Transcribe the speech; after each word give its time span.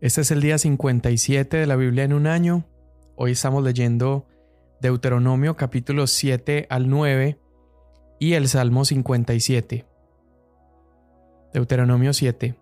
Este 0.00 0.20
es 0.20 0.30
el 0.30 0.40
día 0.40 0.58
57 0.58 1.56
de 1.56 1.66
la 1.66 1.76
Biblia 1.76 2.04
en 2.04 2.12
un 2.12 2.26
año. 2.26 2.64
Hoy 3.16 3.32
estamos 3.32 3.62
leyendo 3.62 4.26
Deuteronomio 4.80 5.56
capítulos 5.56 6.10
7 6.10 6.66
al 6.68 6.90
9 6.90 7.38
y 8.18 8.34
el 8.34 8.48
Salmo 8.48 8.84
57. 8.84 9.86
Deuteronomio 11.52 12.12
7. 12.12 12.56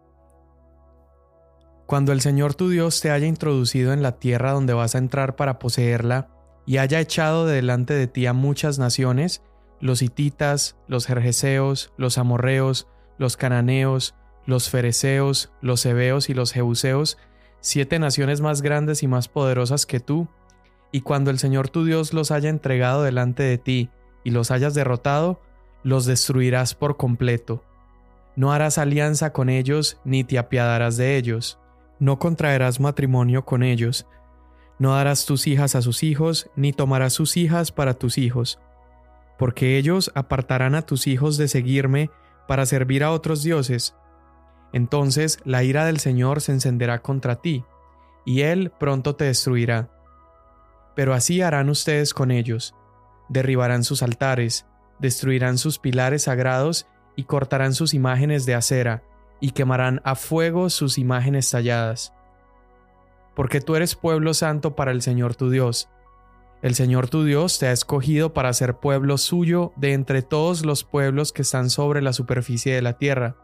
Cuando 1.87 2.13
el 2.13 2.21
Señor 2.21 2.55
tu 2.55 2.69
Dios 2.69 3.01
te 3.01 3.11
haya 3.11 3.27
introducido 3.27 3.93
en 3.93 4.03
la 4.03 4.19
tierra 4.19 4.53
donde 4.53 4.75
vas 4.75 4.95
a 4.95 4.99
entrar 4.99 5.35
para 5.35 5.59
poseerla, 5.59 6.29
y 6.65 6.77
haya 6.77 7.01
echado 7.01 7.47
de 7.47 7.57
delante 7.57 7.95
de 7.95 8.07
ti 8.07 8.27
a 8.27 8.33
muchas 8.33 8.79
naciones, 8.79 9.43
los 9.81 10.03
hititas, 10.03 10.77
los 10.87 11.07
jerjeseos, 11.07 11.93
los 11.97 12.19
amorreos, 12.19 12.89
los 13.19 13.37
cananeos, 13.37 14.15
los 14.47 14.71
fereceos, 14.71 15.53
los 15.61 15.85
heveos 15.87 16.29
y 16.29 16.35
los 16.35 16.53
jebuseos, 16.53 17.19
siete 17.61 17.99
naciones 17.99 18.41
más 18.41 18.63
grandes 18.63 19.03
y 19.03 19.07
más 19.07 19.29
poderosas 19.29 19.87
que 19.87 20.01
tú, 20.01 20.29
y 20.91 21.01
cuando 21.01 21.31
el 21.31 21.39
Señor 21.39 21.69
tu 21.69 21.85
Dios 21.85 22.13
los 22.13 22.31
haya 22.31 22.51
entregado 22.51 23.03
delante 23.03 23.43
de 23.43 23.59
ti 23.59 23.91
y 24.25 24.31
los 24.31 24.51
hayas 24.51 24.75
derrotado, 24.75 25.41
los 25.83 26.05
destruirás 26.05 26.75
por 26.75 26.97
completo. 26.97 27.65
No 28.37 28.53
harás 28.53 28.79
alianza 28.79 29.33
con 29.33 29.49
ellos 29.49 29.99
ni 30.05 30.25
te 30.25 30.39
apiadarás 30.39 30.97
de 30.97 31.17
ellos. 31.17 31.59
No 31.99 32.19
contraerás 32.19 32.81
matrimonio 32.81 33.45
con 33.45 33.63
ellos. 33.63 34.07
No 34.79 34.95
darás 34.95 35.27
tus 35.27 35.47
hijas 35.47 35.75
a 35.75 35.83
sus 35.83 36.03
hijos, 36.03 36.51
ni 36.57 36.73
tomarás 36.73 37.13
sus 37.13 37.37
hijas 37.37 37.73
para 37.73 37.95
tus 37.95 38.19
hijos. 38.19 38.59
Porque 39.39 39.79
ellos 39.79 40.11
apartarán 40.15 40.75
a 40.75 40.83
tus 40.83 41.07
hijos 41.07 41.37
de 41.37 41.49
seguirme 41.49 42.11
para 42.49 42.67
servir 42.67 43.05
a 43.05 43.13
otros 43.13 43.43
dioses, 43.43 43.95
entonces 44.73 45.39
la 45.45 45.63
ira 45.63 45.85
del 45.85 46.01
Señor 46.01 46.41
se 46.41 46.53
encenderá 46.53 47.03
contra 47.03 47.37
ti, 47.37 47.65
y 48.25 48.43
Él 48.43 48.73
pronto 48.79 49.15
te 49.17 49.25
destruirá. 49.25 49.91
Pero 50.95 51.15
así 51.15 51.43
harán 51.43 51.69
ustedes 51.69 52.15
con 52.15 52.31
ellos, 52.31 52.75
derribarán 53.29 53.85
sus 53.85 54.03
altares, 54.03 54.67
destruirán 54.99 55.59
sus 55.59 55.79
pilares 55.79 56.25
sagrados 56.25 56.87
y 57.17 57.25
cortarán 57.25 57.75
sus 57.75 57.95
imágenes 57.95 58.47
de 58.47 58.55
acera, 58.55 59.03
y 59.41 59.51
quemarán 59.51 60.01
a 60.05 60.15
fuego 60.15 60.71
sus 60.71 60.99
imágenes 60.99 61.51
talladas. 61.51 62.15
Porque 63.35 63.61
tú 63.61 63.77
eres 63.77 63.95
pueblo 63.95 64.35
santo 64.35 64.77
para 64.77 64.93
el 64.93 65.03
Señor 65.03 65.35
tu 65.35 65.51
Dios. 65.51 65.89
El 66.63 66.75
Señor 66.75 67.09
tu 67.09 67.25
Dios 67.25 67.59
te 67.59 67.67
ha 67.67 67.73
escogido 67.73 68.33
para 68.35 68.53
ser 68.53 68.77
pueblo 68.77 69.19
suyo 69.19 69.73
de 69.77 69.95
entre 69.95 70.23
todos 70.23 70.65
los 70.65 70.85
pueblos 70.85 71.33
que 71.33 71.43
están 71.43 71.71
sobre 71.71 72.03
la 72.03 72.13
superficie 72.13 72.75
de 72.75 72.83
la 72.83 72.99
tierra 72.99 73.37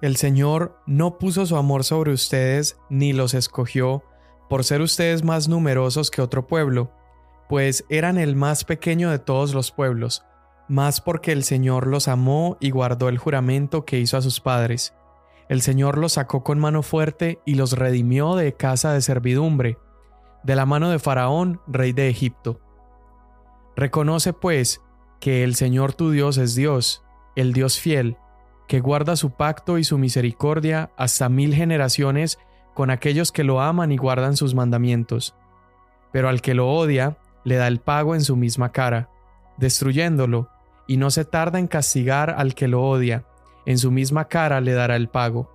el 0.00 0.16
Señor 0.16 0.80
no 0.86 1.18
puso 1.18 1.44
su 1.46 1.56
amor 1.56 1.82
sobre 1.82 2.12
ustedes 2.12 2.78
ni 2.88 3.12
los 3.12 3.34
escogió 3.34 4.04
por 4.48 4.64
ser 4.64 4.80
ustedes 4.80 5.24
más 5.24 5.48
numerosos 5.48 6.10
que 6.10 6.22
otro 6.22 6.46
pueblo, 6.46 6.90
pues 7.48 7.84
eran 7.88 8.16
el 8.16 8.36
más 8.36 8.64
pequeño 8.64 9.10
de 9.10 9.18
todos 9.18 9.54
los 9.54 9.72
pueblos, 9.72 10.24
más 10.68 11.00
porque 11.00 11.32
el 11.32 11.44
Señor 11.44 11.86
los 11.86 12.08
amó 12.08 12.56
y 12.60 12.70
guardó 12.70 13.08
el 13.08 13.18
juramento 13.18 13.84
que 13.84 13.98
hizo 13.98 14.16
a 14.16 14.22
sus 14.22 14.40
padres. 14.40 14.94
El 15.48 15.62
Señor 15.62 15.98
los 15.98 16.12
sacó 16.12 16.44
con 16.44 16.58
mano 16.58 16.82
fuerte 16.82 17.40
y 17.44 17.54
los 17.54 17.72
redimió 17.72 18.36
de 18.36 18.54
casa 18.54 18.92
de 18.92 19.00
servidumbre, 19.00 19.78
de 20.44 20.56
la 20.56 20.66
mano 20.66 20.90
de 20.90 20.98
Faraón, 20.98 21.60
rey 21.66 21.92
de 21.92 22.08
Egipto. 22.08 22.60
Reconoce 23.76 24.32
pues 24.32 24.80
que 25.20 25.42
el 25.44 25.54
Señor 25.54 25.94
tu 25.94 26.10
Dios 26.10 26.38
es 26.38 26.54
Dios, 26.54 27.02
el 27.34 27.52
Dios 27.52 27.78
fiel, 27.80 28.16
que 28.68 28.80
guarda 28.80 29.16
su 29.16 29.30
pacto 29.30 29.78
y 29.78 29.84
su 29.84 29.98
misericordia 29.98 30.90
hasta 30.96 31.28
mil 31.28 31.54
generaciones 31.54 32.38
con 32.74 32.90
aquellos 32.90 33.32
que 33.32 33.42
lo 33.42 33.60
aman 33.60 33.90
y 33.90 33.96
guardan 33.96 34.36
sus 34.36 34.54
mandamientos. 34.54 35.34
Pero 36.12 36.28
al 36.28 36.42
que 36.42 36.54
lo 36.54 36.70
odia, 36.70 37.16
le 37.44 37.56
da 37.56 37.66
el 37.66 37.80
pago 37.80 38.14
en 38.14 38.20
su 38.20 38.36
misma 38.36 38.70
cara, 38.70 39.08
destruyéndolo, 39.56 40.50
y 40.86 40.98
no 40.98 41.10
se 41.10 41.24
tarda 41.24 41.58
en 41.58 41.66
castigar 41.66 42.30
al 42.30 42.54
que 42.54 42.68
lo 42.68 42.82
odia, 42.82 43.24
en 43.66 43.78
su 43.78 43.90
misma 43.90 44.26
cara 44.26 44.60
le 44.60 44.72
dará 44.74 44.96
el 44.96 45.08
pago. 45.08 45.50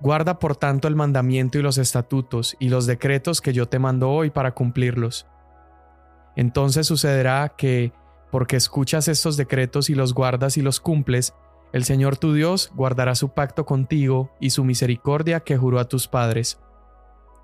Guarda 0.00 0.38
por 0.38 0.56
tanto 0.56 0.88
el 0.88 0.96
mandamiento 0.96 1.58
y 1.58 1.62
los 1.62 1.78
estatutos 1.78 2.56
y 2.58 2.70
los 2.70 2.86
decretos 2.86 3.40
que 3.40 3.52
yo 3.52 3.68
te 3.68 3.78
mando 3.78 4.10
hoy 4.10 4.30
para 4.30 4.52
cumplirlos. 4.52 5.26
Entonces 6.34 6.86
sucederá 6.86 7.54
que, 7.56 7.92
porque 8.30 8.56
escuchas 8.56 9.06
estos 9.08 9.36
decretos 9.36 9.88
y 9.90 9.94
los 9.94 10.12
guardas 10.12 10.56
y 10.56 10.62
los 10.62 10.80
cumples, 10.80 11.34
el 11.74 11.82
Señor 11.82 12.16
tu 12.16 12.32
Dios 12.32 12.70
guardará 12.76 13.16
su 13.16 13.30
pacto 13.30 13.66
contigo 13.66 14.30
y 14.38 14.50
su 14.50 14.62
misericordia 14.62 15.40
que 15.40 15.56
juró 15.56 15.80
a 15.80 15.88
tus 15.88 16.06
padres. 16.06 16.60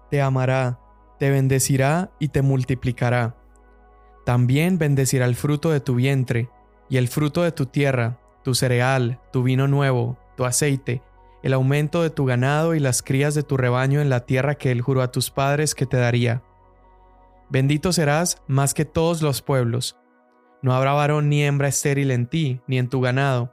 Te 0.09 0.23
amará, 0.23 0.79
te 1.19 1.31
bendecirá 1.31 2.13
y 2.21 2.29
te 2.29 2.41
multiplicará. 2.41 3.35
También 4.25 4.79
bendecirá 4.79 5.27
el 5.27 5.35
fruto 5.35 5.73
de 5.73 5.81
tu 5.81 5.97
vientre, 5.97 6.49
y 6.89 6.99
el 6.99 7.09
fruto 7.09 7.43
de 7.43 7.51
tu 7.51 7.67
tierra, 7.67 8.21
tu 8.45 8.55
cereal, 8.55 9.19
tu 9.33 9.43
vino 9.43 9.67
nuevo, 9.67 10.17
tu 10.37 10.45
aceite, 10.45 11.03
el 11.43 11.53
aumento 11.53 12.01
de 12.01 12.11
tu 12.11 12.25
ganado 12.25 12.77
y 12.77 12.79
las 12.79 13.03
crías 13.03 13.35
de 13.35 13.43
tu 13.43 13.57
rebaño 13.57 14.01
en 14.01 14.11
la 14.11 14.27
tierra 14.27 14.55
que 14.55 14.71
él 14.71 14.81
juró 14.81 15.03
a 15.03 15.11
tus 15.11 15.33
padres 15.33 15.75
que 15.75 15.87
te 15.87 15.97
daría. 15.97 16.45
Bendito 17.49 17.93
serás 17.93 18.41
más 18.47 18.75
que 18.75 18.85
todos 18.85 19.23
los 19.23 19.43
pueblos. 19.43 19.97
No 20.63 20.73
habrá 20.73 20.93
varón 20.93 21.29
ni 21.29 21.43
hembra 21.43 21.67
estéril 21.67 22.13
en 22.13 22.29
ti, 22.29 22.61
ni 22.69 22.79
en 22.79 22.89
tu 22.89 23.01
ganado, 23.01 23.53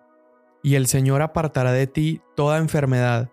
y 0.68 0.76
el 0.76 0.88
Señor 0.88 1.22
apartará 1.22 1.72
de 1.72 1.88
ti 1.88 2.20
toda 2.36 2.58
enfermedad, 2.58 3.30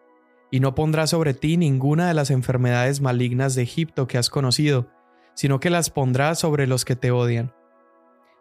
y 0.52 0.60
no 0.60 0.76
pondrá 0.76 1.08
sobre 1.08 1.34
ti 1.34 1.56
ninguna 1.56 2.06
de 2.06 2.14
las 2.14 2.30
enfermedades 2.30 3.00
malignas 3.00 3.56
de 3.56 3.62
Egipto 3.62 4.06
que 4.06 4.18
has 4.18 4.30
conocido, 4.30 4.86
sino 5.34 5.58
que 5.58 5.68
las 5.68 5.90
pondrá 5.90 6.36
sobre 6.36 6.68
los 6.68 6.84
que 6.84 6.94
te 6.94 7.10
odian. 7.10 7.52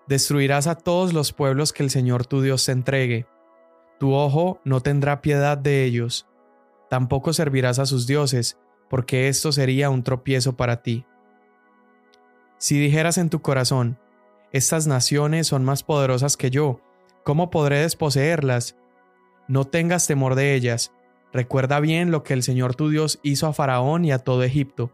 Destruirás 0.08 0.68
a 0.68 0.76
todos 0.76 1.12
los 1.12 1.34
pueblos 1.34 1.74
que 1.74 1.82
el 1.82 1.90
Señor 1.90 2.28
tu 2.28 2.44
Dios 2.44 2.68
te 2.68 2.72
entregue. 2.72 3.26
Tu 4.00 4.14
ojo 4.14 4.62
no 4.64 4.82
tendrá 4.82 5.24
piedad 5.24 5.58
de 5.58 5.86
ellos. 5.86 6.28
Tampoco 6.88 7.34
servirás 7.34 7.80
a 7.80 7.88
sus 7.88 8.06
dioses, 8.06 8.60
porque 8.92 9.28
esto 9.28 9.52
sería 9.52 9.90
un 9.90 10.04
tropiezo 10.04 10.56
para 10.56 10.84
ti. 10.84 11.04
Si 12.60 12.78
dijeras 12.78 13.18
en 13.18 13.32
tu 13.32 13.42
corazón, 13.42 13.98
estas 14.52 14.86
naciones 14.86 15.48
son 15.48 15.64
más 15.64 15.82
poderosas 15.82 16.38
que 16.38 16.52
yo, 16.52 16.80
¿cómo 17.24 17.50
podré 17.50 17.80
desposeerlas? 17.80 18.78
No 19.48 19.66
tengas 19.66 20.08
temor 20.08 20.36
de 20.36 20.56
ellas. 20.56 20.94
Recuerda 21.32 21.80
bien 21.80 22.12
lo 22.12 22.24
que 22.24 22.34
el 22.34 22.44
Señor 22.44 22.76
tu 22.76 22.90
Dios 22.90 23.20
hizo 23.24 23.48
a 23.48 23.54
Faraón 23.54 24.06
y 24.06 24.12
a 24.12 24.20
todo 24.20 24.44
Egipto, 24.44 24.92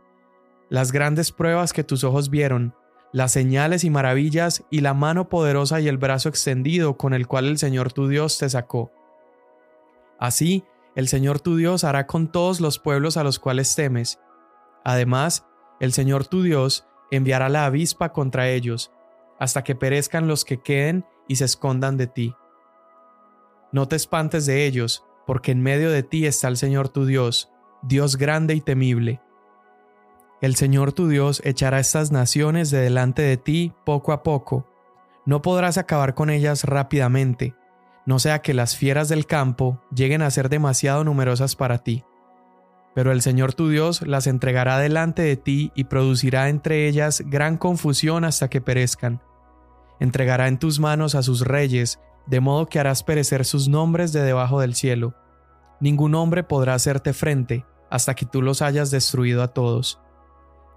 las 0.70 0.92
grandes 0.92 1.32
pruebas 1.32 1.74
que 1.74 1.84
tus 1.84 2.04
ojos 2.04 2.30
vieron, 2.30 2.74
las 3.12 3.32
señales 3.32 3.84
y 3.84 3.90
maravillas 3.90 4.64
y 4.70 4.82
la 4.82 4.94
mano 4.94 5.30
poderosa 5.30 5.82
y 5.82 5.88
el 5.88 5.98
brazo 5.98 6.30
extendido 6.30 6.96
con 6.96 7.14
el 7.14 7.28
cual 7.28 7.46
el 7.46 7.58
Señor 7.58 7.92
tu 7.92 8.08
Dios 8.08 8.38
te 8.38 8.50
sacó. 8.50 8.92
Así, 10.20 10.64
el 10.96 11.08
Señor 11.08 11.40
tu 11.40 11.56
Dios 11.56 11.84
hará 11.84 12.08
con 12.08 12.32
todos 12.32 12.62
los 12.62 12.80
pueblos 12.80 13.18
a 13.18 13.24
los 13.24 13.40
cuales 13.40 13.76
temes. 13.76 14.20
Además, 14.84 15.46
el 15.80 15.94
Señor 15.94 16.28
tu 16.28 16.44
Dios 16.44 16.86
enviará 17.12 17.50
la 17.50 17.66
avispa 17.66 18.12
contra 18.14 18.50
ellos, 18.50 18.92
hasta 19.40 19.64
que 19.64 19.76
perezcan 19.76 20.28
los 20.28 20.46
que 20.46 20.62
queden 20.62 21.06
y 21.28 21.38
se 21.38 21.46
escondan 21.46 21.98
de 21.98 22.08
ti. 22.08 22.36
No 23.72 23.88
te 23.88 23.96
espantes 23.96 24.46
de 24.46 24.66
ellos, 24.66 25.06
porque 25.28 25.52
en 25.52 25.62
medio 25.62 25.92
de 25.92 26.04
ti 26.04 26.26
está 26.26 26.48
el 26.48 26.58
Señor 26.58 26.90
tu 26.90 27.06
Dios, 27.06 27.52
Dios 27.84 28.18
grande 28.18 28.56
y 28.56 28.62
temible. 28.62 29.22
El 30.42 30.56
Señor 30.56 30.94
tu 30.94 31.08
Dios 31.08 31.42
echará 31.44 31.80
estas 31.80 32.12
naciones 32.12 32.72
de 32.72 32.80
delante 32.80 33.22
de 33.22 33.38
ti 33.38 33.74
poco 33.86 34.12
a 34.12 34.24
poco. 34.24 34.66
No 35.26 35.42
podrás 35.42 35.78
acabar 35.78 36.16
con 36.16 36.30
ellas 36.30 36.64
rápidamente, 36.64 37.56
no 38.06 38.18
sea 38.18 38.42
que 38.42 38.56
las 38.56 38.76
fieras 38.76 39.08
del 39.08 39.28
campo 39.28 39.80
lleguen 39.94 40.24
a 40.24 40.32
ser 40.32 40.50
demasiado 40.50 41.04
numerosas 41.04 41.56
para 41.56 41.78
ti. 41.80 42.04
Pero 42.96 43.12
el 43.12 43.22
Señor 43.22 43.54
tu 43.54 43.70
Dios 43.70 44.02
las 44.02 44.26
entregará 44.26 44.80
delante 44.80 45.22
de 45.22 45.38
ti 45.38 45.72
y 45.76 45.84
producirá 45.84 46.50
entre 46.50 46.88
ellas 46.88 47.22
gran 47.28 47.58
confusión 47.58 48.24
hasta 48.24 48.50
que 48.50 48.62
perezcan. 48.62 49.22
Entregará 50.00 50.48
en 50.48 50.58
tus 50.58 50.80
manos 50.80 51.14
a 51.14 51.22
sus 51.22 51.42
reyes 51.42 52.00
de 52.30 52.40
modo 52.40 52.68
que 52.68 52.80
harás 52.80 53.02
perecer 53.04 53.44
sus 53.44 53.68
nombres 53.68 54.14
de 54.14 54.22
debajo 54.22 54.62
del 54.62 54.76
cielo. 54.76 55.16
Ningún 55.80 56.14
hombre 56.14 56.44
podrá 56.44 56.76
hacerte 56.76 57.14
frente 57.14 57.66
hasta 57.90 58.14
que 58.14 58.26
tú 58.26 58.44
los 58.44 58.62
hayas 58.62 58.92
destruido 58.92 59.42
a 59.42 59.48
todos. 59.48 60.00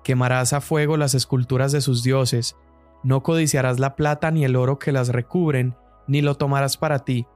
Quemarás 0.03 0.55
a 0.55 0.63
fuego 0.63 0.97
las 0.97 1.15
esculturas 1.15 1.71
de 1.71 1.83
sus 1.83 2.03
dioses, 2.03 2.57
no 3.05 3.23
codiciarás 3.23 3.79
la 3.79 3.97
plata 3.97 4.31
ni 4.31 4.45
el 4.45 4.57
oro 4.57 4.79
que 4.79 4.93
las 4.93 5.09
recubren, 5.09 5.77
ni 6.07 6.23
lo 6.23 6.37
tomarás 6.37 6.77
para 6.77 7.01
ti, 7.01 7.27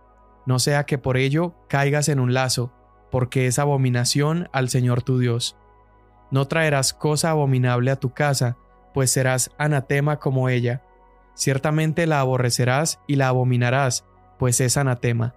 no 0.47 0.59
sea 0.61 0.87
que 0.87 0.97
por 0.97 1.17
ello 1.17 1.55
caigas 1.69 2.09
en 2.09 2.19
un 2.19 2.33
lazo, 2.33 2.73
porque 3.11 3.47
es 3.47 3.59
abominación 3.59 4.49
al 4.53 4.69
Señor 4.69 5.03
tu 5.03 5.19
Dios. 5.19 5.57
No 6.31 6.47
traerás 6.47 6.95
cosa 6.95 7.31
abominable 7.31 7.91
a 7.91 7.97
tu 7.97 8.15
casa, 8.15 8.57
pues 8.95 9.11
serás 9.11 9.51
anatema 9.59 10.19
como 10.19 10.49
ella, 10.49 10.83
ciertamente 11.37 12.07
la 12.07 12.19
aborrecerás 12.19 12.99
y 13.07 13.15
la 13.15 13.29
abominarás, 13.29 14.05
pues 14.39 14.61
es 14.61 14.77
anatema. 14.77 15.35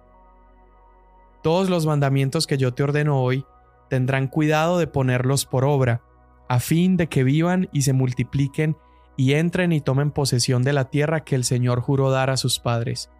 Todos 1.42 1.70
los 1.70 1.86
mandamientos 1.86 2.46
que 2.46 2.58
yo 2.58 2.74
te 2.74 2.82
ordeno 2.82 3.22
hoy, 3.22 3.46
tendrán 3.88 4.26
cuidado 4.26 4.78
de 4.78 4.86
ponerlos 4.86 5.46
por 5.46 5.64
obra, 5.64 6.02
a 6.48 6.58
fin 6.58 6.96
de 6.96 7.08
que 7.08 7.22
vivan 7.22 7.68
y 7.72 7.82
se 7.82 7.92
multipliquen 7.92 8.76
y 9.16 9.34
entren 9.34 9.72
y 9.72 9.80
tomen 9.80 10.10
posesión 10.10 10.62
de 10.62 10.72
la 10.72 10.86
tierra 10.86 11.24
que 11.24 11.36
el 11.36 11.44
Señor 11.44 11.80
juró 11.80 12.10
dar 12.10 12.30
a 12.30 12.36
sus 12.36 12.58
padres. 12.58 13.10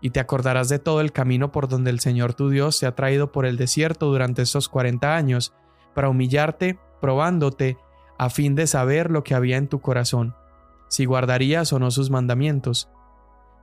Y 0.00 0.10
te 0.10 0.20
acordarás 0.20 0.68
de 0.68 0.78
todo 0.78 1.00
el 1.00 1.12
camino 1.12 1.50
por 1.50 1.68
donde 1.68 1.90
el 1.90 2.00
Señor 2.00 2.34
tu 2.34 2.50
Dios 2.50 2.78
te 2.78 2.86
ha 2.86 2.94
traído 2.94 3.32
por 3.32 3.46
el 3.46 3.56
desierto 3.56 4.06
durante 4.06 4.42
estos 4.42 4.68
cuarenta 4.68 5.16
años, 5.16 5.54
para 5.94 6.08
humillarte, 6.08 6.78
probándote, 7.00 7.78
a 8.18 8.30
fin 8.30 8.54
de 8.54 8.66
saber 8.66 9.10
lo 9.10 9.24
que 9.24 9.34
había 9.34 9.56
en 9.56 9.68
tu 9.68 9.80
corazón, 9.80 10.34
si 10.88 11.04
guardarías 11.04 11.72
o 11.72 11.78
no 11.78 11.90
sus 11.90 12.10
mandamientos. 12.10 12.88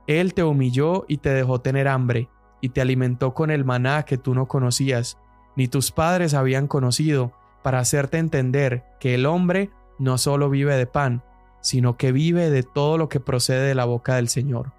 Él 0.06 0.34
te 0.34 0.42
humilló 0.42 1.04
y 1.08 1.18
te 1.18 1.30
dejó 1.30 1.60
tener 1.60 1.88
hambre, 1.88 2.28
y 2.60 2.70
te 2.70 2.80
alimentó 2.80 3.34
con 3.34 3.50
el 3.50 3.64
maná 3.64 4.04
que 4.04 4.18
tú 4.18 4.34
no 4.34 4.46
conocías, 4.46 5.18
ni 5.56 5.68
tus 5.68 5.90
padres 5.90 6.34
habían 6.34 6.68
conocido, 6.68 7.32
para 7.62 7.78
hacerte 7.78 8.18
entender 8.18 8.84
que 9.00 9.14
el 9.14 9.26
hombre 9.26 9.70
no 9.98 10.18
solo 10.18 10.48
vive 10.50 10.76
de 10.76 10.86
pan, 10.86 11.22
sino 11.60 11.96
que 11.96 12.12
vive 12.12 12.50
de 12.50 12.62
todo 12.62 12.98
lo 12.98 13.08
que 13.08 13.20
procede 13.20 13.66
de 13.66 13.74
la 13.74 13.84
boca 13.84 14.16
del 14.16 14.28
Señor. 14.28 14.72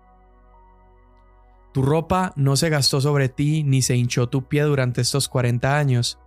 Tu 1.74 1.82
ropa 1.82 2.34
no 2.36 2.56
se 2.56 2.70
gastó 2.70 3.02
sobre 3.02 3.30
ti 3.30 3.64
ni 3.64 3.82
se 3.82 3.96
hinchó 3.96 4.30
tu 4.30 4.48
pie 4.48 4.62
durante 4.64 5.02
estos 5.02 5.28
cuarenta 5.28 5.78
años. 5.78 6.20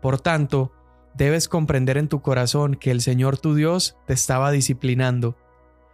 Por 0.00 0.20
tanto, 0.20 0.72
debes 1.14 1.48
comprender 1.48 1.96
en 1.98 2.08
tu 2.08 2.20
corazón 2.20 2.76
que 2.76 2.90
el 2.90 3.00
Señor 3.00 3.38
tu 3.38 3.54
Dios 3.54 3.96
te 4.06 4.12
estaba 4.12 4.50
disciplinando, 4.50 5.36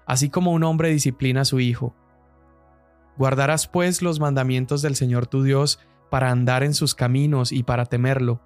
así 0.07 0.31
como 0.31 0.53
un 0.53 0.65
hombre 0.65 0.91
disciplina 0.91 1.43
a 1.43 1.45
su 1.45 1.61
hijo. 1.61 1.95
Guardarás 3.17 3.69
pues 3.69 4.03
los 4.03 4.21
mandamientos 4.21 4.83
del 4.83 4.97
Señor 4.97 5.27
tu 5.27 5.43
Dios 5.43 5.79
para 6.11 6.31
andar 6.31 6.63
en 6.63 6.75
sus 6.75 6.95
caminos 6.95 7.53
y 7.53 7.63
para 7.63 7.87
temerlo, 7.87 8.41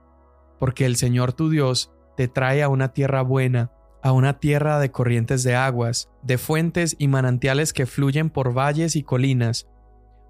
porque 0.59 0.87
el 0.87 0.97
Señor 0.97 1.33
tu 1.33 1.51
Dios 1.51 1.93
te 2.17 2.29
trae 2.29 2.63
a 2.63 2.69
una 2.69 2.93
tierra 2.93 3.23
buena, 3.23 3.73
a 4.03 4.13
una 4.13 4.39
tierra 4.39 4.79
de 4.79 4.91
corrientes 4.91 5.43
de 5.43 5.55
aguas, 5.55 6.11
de 6.23 6.39
fuentes 6.39 6.97
y 6.99 7.09
manantiales 7.09 7.73
que 7.73 7.87
fluyen 7.87 8.31
por 8.31 8.57
valles 8.57 8.97
y 8.97 9.03
colinas, 9.03 9.69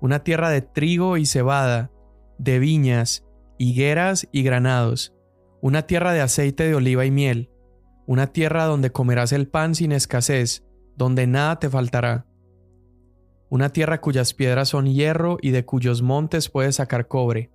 una 0.01 0.25
tierra 0.25 0.51
de 0.51 0.63
trigo 0.63 1.17
y 1.17 1.27
cebada, 1.27 1.91
de 2.39 2.59
viñas, 2.59 3.25
higueras 3.59 4.29
y 4.33 4.43
granados, 4.43 5.15
una 5.61 5.83
tierra 5.83 6.13
de 6.13 6.21
aceite 6.21 6.65
de 6.65 6.75
oliva 6.75 7.05
y 7.05 7.11
miel, 7.11 7.51
una 8.07 8.29
tierra 8.29 8.65
donde 8.65 8.93
comerás 8.93 9.33
el 9.33 9.49
pan 9.49 9.75
sin 9.75 9.93
escasez, 9.93 10.66
donde 10.97 11.27
nada 11.27 11.59
te 11.59 11.71
faltará. 11.71 12.27
Una 13.49 13.71
tierra 13.71 14.01
cuyas 14.01 14.35
piedras 14.35 14.71
son 14.71 14.87
hierro 14.87 15.39
y 15.41 15.51
de 15.51 15.65
cuyos 15.65 16.03
montes 16.03 16.49
puedes 16.49 16.77
sacar 16.77 17.07
cobre. 17.07 17.51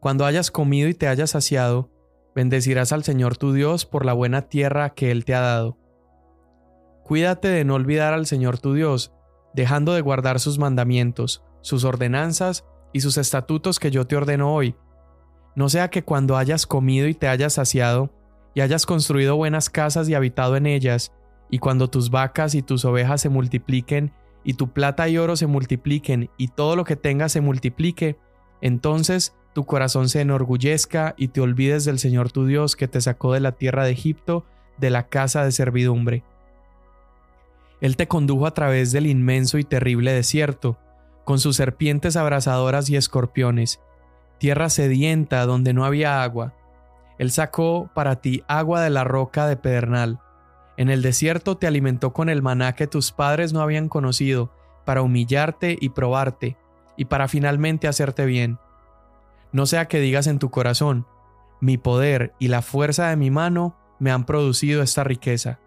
Cuando 0.00 0.24
hayas 0.24 0.50
comido 0.50 0.88
y 0.88 0.94
te 0.94 1.06
hayas 1.06 1.30
saciado, 1.30 1.90
Bendecirás 2.34 2.92
al 2.92 3.02
Señor 3.02 3.36
tu 3.36 3.52
Dios 3.52 3.86
por 3.86 4.04
la 4.04 4.12
buena 4.12 4.42
tierra 4.42 4.90
que 4.90 5.10
Él 5.10 5.24
te 5.24 5.34
ha 5.34 5.40
dado. 5.40 5.76
Cuídate 7.02 7.48
de 7.48 7.64
no 7.64 7.74
olvidar 7.74 8.14
al 8.14 8.26
Señor 8.26 8.58
tu 8.58 8.74
Dios, 8.74 9.12
dejando 9.52 9.94
de 9.94 10.00
guardar 10.00 10.38
sus 10.38 10.58
mandamientos, 10.58 11.44
sus 11.60 11.84
ordenanzas 11.84 12.64
y 12.92 13.00
sus 13.00 13.18
estatutos 13.18 13.80
que 13.80 13.90
yo 13.90 14.06
te 14.06 14.16
ordeno 14.16 14.54
hoy. 14.54 14.76
No 15.56 15.68
sea 15.68 15.90
que 15.90 16.04
cuando 16.04 16.36
hayas 16.36 16.66
comido 16.66 17.08
y 17.08 17.14
te 17.14 17.26
hayas 17.26 17.54
saciado, 17.54 18.14
y 18.54 18.60
hayas 18.60 18.86
construido 18.86 19.36
buenas 19.36 19.70
casas 19.70 20.08
y 20.08 20.14
habitado 20.14 20.56
en 20.56 20.66
ellas, 20.66 21.12
y 21.50 21.58
cuando 21.58 21.90
tus 21.90 22.10
vacas 22.10 22.54
y 22.54 22.62
tus 22.62 22.84
ovejas 22.84 23.20
se 23.20 23.28
multipliquen, 23.28 24.12
y 24.44 24.54
tu 24.54 24.72
plata 24.72 25.08
y 25.08 25.18
oro 25.18 25.36
se 25.36 25.46
multipliquen, 25.46 26.30
y 26.36 26.48
todo 26.48 26.76
lo 26.76 26.84
que 26.84 26.96
tengas 26.96 27.32
se 27.32 27.40
multiplique, 27.40 28.16
entonces 28.60 29.34
tu 29.52 29.66
corazón 29.66 30.08
se 30.08 30.20
enorgullezca 30.20 31.14
y 31.16 31.28
te 31.28 31.40
olvides 31.40 31.84
del 31.84 31.98
Señor 31.98 32.30
tu 32.30 32.46
Dios 32.46 32.76
que 32.76 32.88
te 32.88 33.00
sacó 33.00 33.32
de 33.32 33.40
la 33.40 33.52
tierra 33.52 33.84
de 33.84 33.90
Egipto, 33.90 34.44
de 34.78 34.90
la 34.90 35.08
casa 35.08 35.44
de 35.44 35.52
servidumbre. 35.52 36.22
Él 37.80 37.96
te 37.96 38.06
condujo 38.06 38.46
a 38.46 38.54
través 38.54 38.92
del 38.92 39.06
inmenso 39.06 39.58
y 39.58 39.64
terrible 39.64 40.12
desierto, 40.12 40.78
con 41.24 41.38
sus 41.38 41.56
serpientes 41.56 42.16
abrasadoras 42.16 42.88
y 42.90 42.96
escorpiones, 42.96 43.80
tierra 44.38 44.70
sedienta 44.70 45.44
donde 45.46 45.72
no 45.72 45.84
había 45.84 46.22
agua. 46.22 46.54
Él 47.18 47.30
sacó 47.30 47.90
para 47.94 48.16
ti 48.16 48.42
agua 48.48 48.82
de 48.82 48.90
la 48.90 49.04
roca 49.04 49.46
de 49.46 49.56
pedernal. 49.56 50.20
En 50.80 50.88
el 50.88 51.02
desierto 51.02 51.58
te 51.58 51.66
alimentó 51.66 52.14
con 52.14 52.30
el 52.30 52.40
maná 52.40 52.74
que 52.74 52.86
tus 52.86 53.12
padres 53.12 53.52
no 53.52 53.60
habían 53.60 53.90
conocido, 53.90 54.50
para 54.86 55.02
humillarte 55.02 55.76
y 55.78 55.90
probarte, 55.90 56.56
y 56.96 57.04
para 57.04 57.28
finalmente 57.28 57.86
hacerte 57.86 58.24
bien 58.24 58.58
no 59.52 59.66
sea 59.66 59.88
que 59.88 60.00
digas 60.00 60.26
en 60.26 60.38
tu 60.38 60.50
corazón, 60.50 61.06
mi 61.60 61.76
poder 61.76 62.34
y 62.38 62.48
la 62.48 62.62
fuerza 62.62 63.08
de 63.08 63.16
mi 63.16 63.30
mano 63.30 63.76
me 63.98 64.10
han 64.10 64.24
producido 64.24 64.82
esta 64.82 65.04
riqueza. 65.04 65.58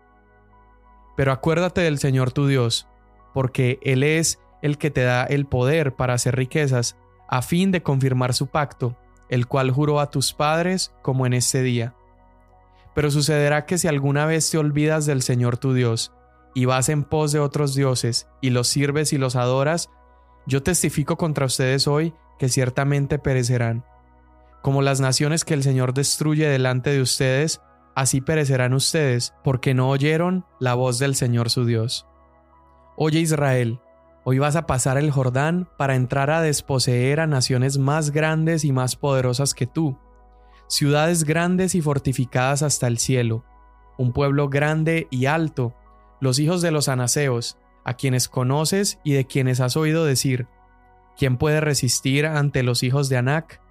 Pero 1.16 1.32
acuérdate 1.32 1.82
del 1.82 2.00
Señor 2.00 2.32
tu 2.32 2.48
Dios, 2.48 2.88
porque 3.34 3.80
Él 3.84 4.04
es 4.04 4.40
el 4.62 4.78
que 4.78 4.90
te 4.90 5.04
da 5.04 5.26
el 5.26 5.46
poder 5.46 5.96
para 5.96 6.14
hacer 6.14 6.36
riquezas, 6.36 6.98
a 7.28 7.42
fin 7.42 7.72
de 7.72 7.84
confirmar 7.84 8.34
su 8.34 8.48
pacto, 8.48 8.96
el 9.30 9.48
cual 9.48 9.72
juró 9.72 10.00
a 10.00 10.10
tus 10.10 10.34
padres 10.34 10.94
como 11.02 11.26
en 11.26 11.34
este 11.34 11.62
día. 11.62 11.94
Pero 12.96 13.12
sucederá 13.12 13.66
que 13.66 13.78
si 13.78 13.88
alguna 13.88 14.26
vez 14.26 14.50
te 14.50 14.58
olvidas 14.58 15.06
del 15.06 15.22
Señor 15.22 15.58
tu 15.58 15.74
Dios, 15.74 16.14
y 16.54 16.66
vas 16.66 16.90
en 16.90 17.04
pos 17.04 17.32
de 17.32 17.40
otros 17.40 17.74
dioses, 17.74 18.28
y 18.42 18.52
los 18.52 18.68
sirves 18.68 19.14
y 19.14 19.18
los 19.18 19.36
adoras, 19.36 19.90
yo 20.46 20.62
testifico 20.62 21.18
contra 21.18 21.46
ustedes 21.46 21.88
hoy 21.88 22.14
que 22.38 22.50
ciertamente 22.50 23.20
perecerán. 23.20 23.86
Como 24.62 24.82
las 24.82 25.02
naciones 25.02 25.46
que 25.46 25.54
el 25.54 25.64
Señor 25.64 25.94
destruye 25.94 26.48
delante 26.48 26.92
de 26.92 27.02
ustedes, 27.02 27.62
así 27.96 28.22
perecerán 28.22 28.74
ustedes, 28.74 29.34
porque 29.44 29.74
no 29.74 29.90
oyeron 29.90 30.46
la 30.60 30.74
voz 30.74 31.00
del 31.00 31.16
Señor 31.16 31.50
su 31.50 31.66
Dios. 31.66 32.08
Oye 32.96 33.20
Israel, 33.20 33.80
hoy 34.24 34.40
vas 34.40 34.56
a 34.56 34.66
pasar 34.66 34.98
el 34.98 35.12
Jordán 35.12 35.68
para 35.78 35.96
entrar 35.96 36.30
a 36.30 36.42
desposeer 36.42 37.20
a 37.20 37.28
naciones 37.28 37.78
más 37.78 38.12
grandes 38.12 38.64
y 38.64 38.72
más 38.72 38.96
poderosas 38.96 39.54
que 39.54 39.68
tú, 39.68 39.98
ciudades 40.74 41.24
grandes 41.24 41.76
y 41.76 41.82
fortificadas 41.82 42.64
hasta 42.64 42.88
el 42.88 42.98
cielo, 42.98 43.44
un 43.98 44.14
pueblo 44.14 44.50
grande 44.50 45.08
y 45.12 45.26
alto, 45.26 45.74
los 46.20 46.40
hijos 46.40 46.62
de 46.62 46.72
los 46.72 46.88
anaseos, 46.88 47.58
a 47.86 47.96
quienes 47.96 48.30
conoces 48.30 49.00
y 49.04 49.14
de 49.14 49.26
quienes 49.26 49.60
has 49.60 49.76
oído 49.76 50.06
decir, 50.06 50.48
¿Quién 51.18 51.38
puede 51.38 51.62
resistir 51.62 52.26
ante 52.26 52.64
los 52.64 52.84
hijos 52.84 53.08
de 53.08 53.18
Anac? 53.18 53.62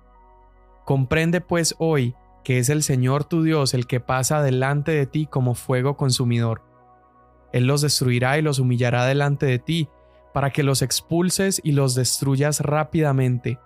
Comprende 0.84 1.40
pues 1.40 1.74
hoy 1.78 2.14
que 2.44 2.58
es 2.58 2.68
el 2.68 2.82
Señor 2.82 3.24
tu 3.24 3.42
Dios 3.42 3.74
el 3.74 3.86
que 3.86 4.00
pasa 4.00 4.42
delante 4.42 4.92
de 4.92 5.06
ti 5.06 5.26
como 5.26 5.54
fuego 5.54 5.96
consumidor. 5.96 6.62
Él 7.52 7.66
los 7.66 7.82
destruirá 7.82 8.38
y 8.38 8.42
los 8.42 8.58
humillará 8.58 9.04
delante 9.06 9.46
de 9.46 9.58
ti, 9.58 9.88
para 10.32 10.50
que 10.50 10.62
los 10.62 10.82
expulses 10.82 11.60
y 11.62 11.72
los 11.72 11.94
destruyas 11.94 12.60
rápidamente, 12.60 13.58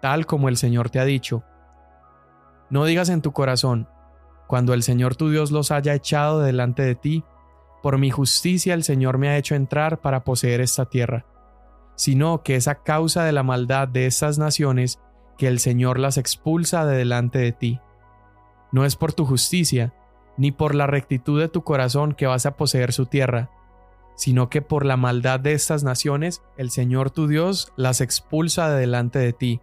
tal 0.00 0.26
como 0.26 0.48
el 0.48 0.56
Señor 0.56 0.90
te 0.90 1.00
ha 1.00 1.04
dicho. 1.04 1.42
No 2.70 2.84
digas 2.84 3.08
en 3.08 3.22
tu 3.22 3.32
corazón, 3.32 3.88
cuando 4.46 4.74
el 4.74 4.82
Señor 4.82 5.16
tu 5.16 5.30
Dios 5.30 5.50
los 5.50 5.70
haya 5.70 5.94
echado 5.94 6.40
delante 6.40 6.82
de 6.82 6.94
ti, 6.94 7.24
por 7.82 7.98
mi 7.98 8.10
justicia 8.10 8.74
el 8.74 8.84
Señor 8.84 9.18
me 9.18 9.28
ha 9.28 9.36
hecho 9.36 9.54
entrar 9.54 10.00
para 10.00 10.24
poseer 10.24 10.60
esta 10.60 10.86
tierra 10.86 11.26
sino 12.00 12.42
que 12.42 12.56
es 12.56 12.66
a 12.66 12.76
causa 12.76 13.24
de 13.24 13.32
la 13.32 13.42
maldad 13.42 13.86
de 13.86 14.06
estas 14.06 14.38
naciones 14.38 14.98
que 15.36 15.48
el 15.48 15.58
Señor 15.58 15.98
las 15.98 16.16
expulsa 16.16 16.86
de 16.86 16.96
delante 16.96 17.38
de 17.38 17.52
ti. 17.52 17.78
No 18.72 18.86
es 18.86 18.96
por 18.96 19.12
tu 19.12 19.26
justicia, 19.26 19.92
ni 20.38 20.50
por 20.50 20.74
la 20.74 20.86
rectitud 20.86 21.38
de 21.38 21.48
tu 21.48 21.62
corazón 21.62 22.14
que 22.14 22.26
vas 22.26 22.46
a 22.46 22.56
poseer 22.56 22.94
su 22.94 23.04
tierra, 23.04 23.50
sino 24.16 24.48
que 24.48 24.62
por 24.62 24.86
la 24.86 24.96
maldad 24.96 25.40
de 25.40 25.52
estas 25.52 25.84
naciones 25.84 26.40
el 26.56 26.70
Señor 26.70 27.10
tu 27.10 27.26
Dios 27.28 27.70
las 27.76 28.00
expulsa 28.00 28.70
de 28.70 28.80
delante 28.80 29.18
de 29.18 29.34
ti, 29.34 29.60